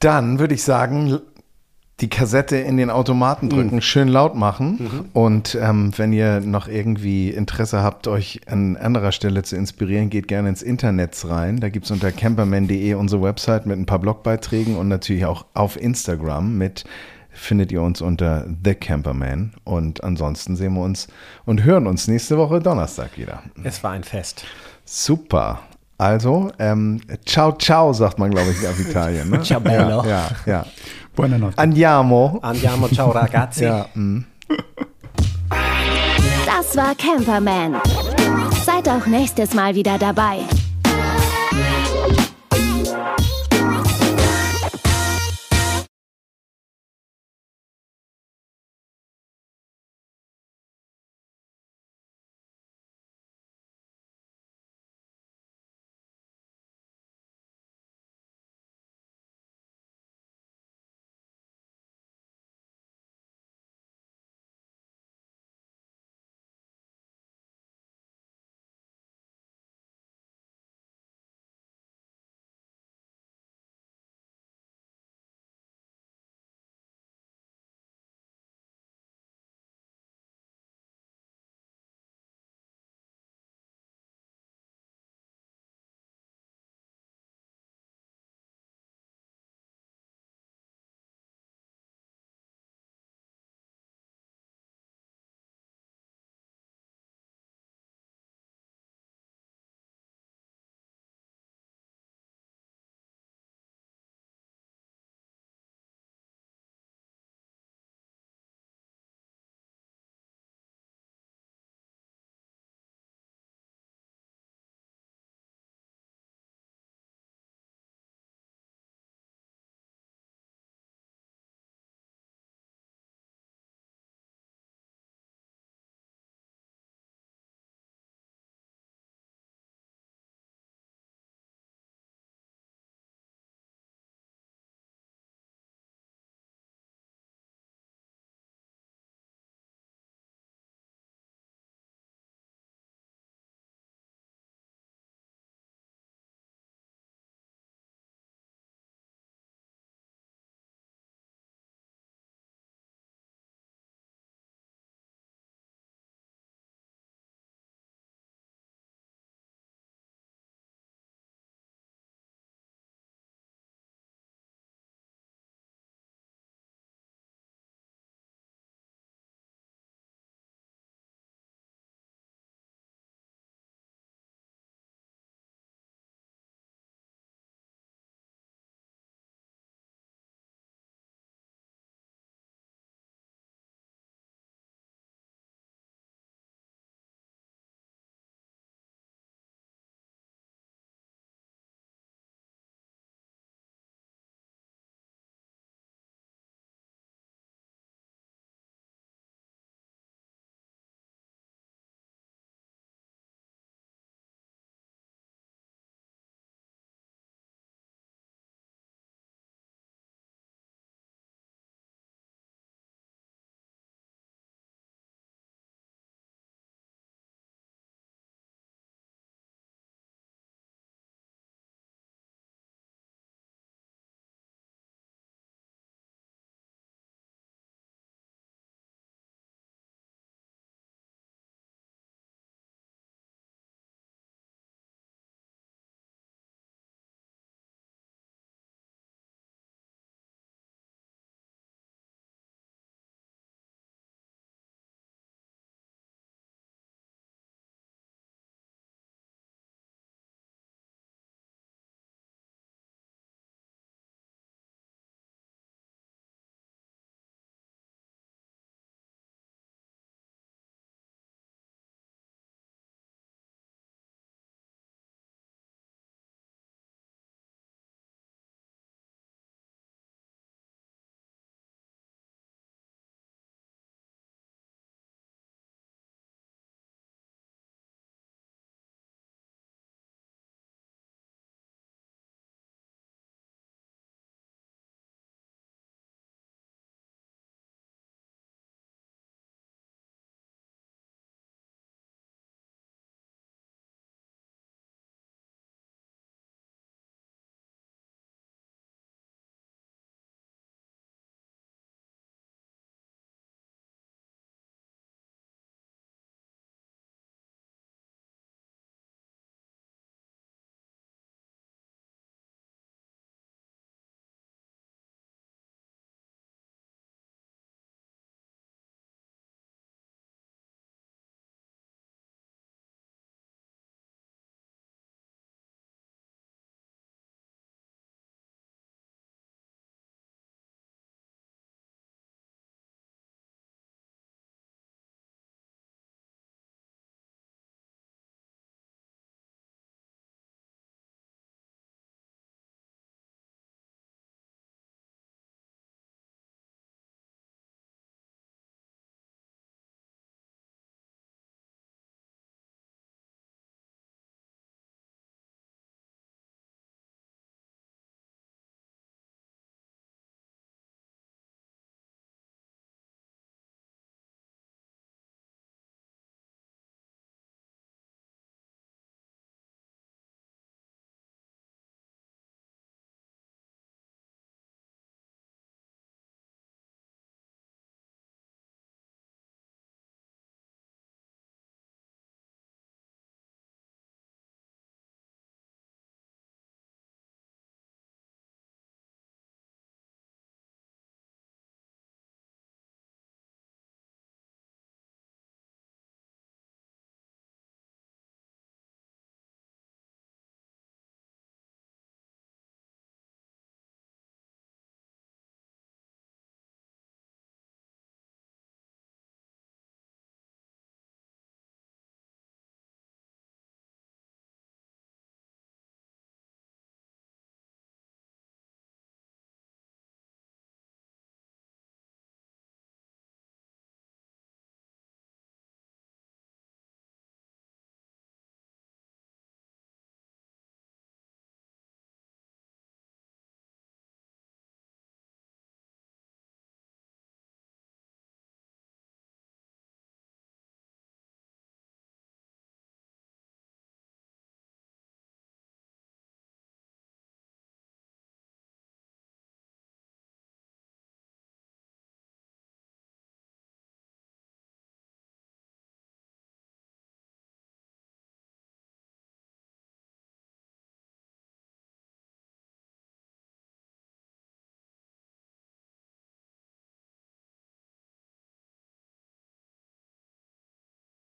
[0.00, 1.18] Dann würde ich sagen,
[2.02, 5.08] die Kassette in den Automaten drücken, schön laut machen.
[5.12, 10.26] Und ähm, wenn ihr noch irgendwie Interesse habt, euch an anderer Stelle zu inspirieren, geht
[10.26, 11.60] gerne ins Internet rein.
[11.60, 15.80] Da gibt es unter camperman.de unsere Website mit ein paar Blogbeiträgen und natürlich auch auf
[15.80, 16.84] Instagram mit
[17.34, 19.54] findet ihr uns unter The Camperman.
[19.64, 21.06] Und ansonsten sehen wir uns
[21.46, 23.42] und hören uns nächste Woche Donnerstag wieder.
[23.62, 24.44] Es war ein Fest.
[24.84, 25.60] Super.
[26.02, 29.30] Also, ähm, ciao, ciao, sagt man, glaube ich, auf Italien.
[29.30, 29.40] Ne?
[29.42, 30.04] Ciao, bello.
[30.04, 30.66] Ja, ja, ja.
[31.14, 31.58] Buonanotte.
[31.58, 32.38] Andiamo.
[32.42, 33.64] Andiamo, ciao ragazzi.
[33.64, 34.24] Ja, mm.
[36.46, 37.76] Das war Camperman.
[38.64, 40.38] Seid auch nächstes Mal wieder dabei.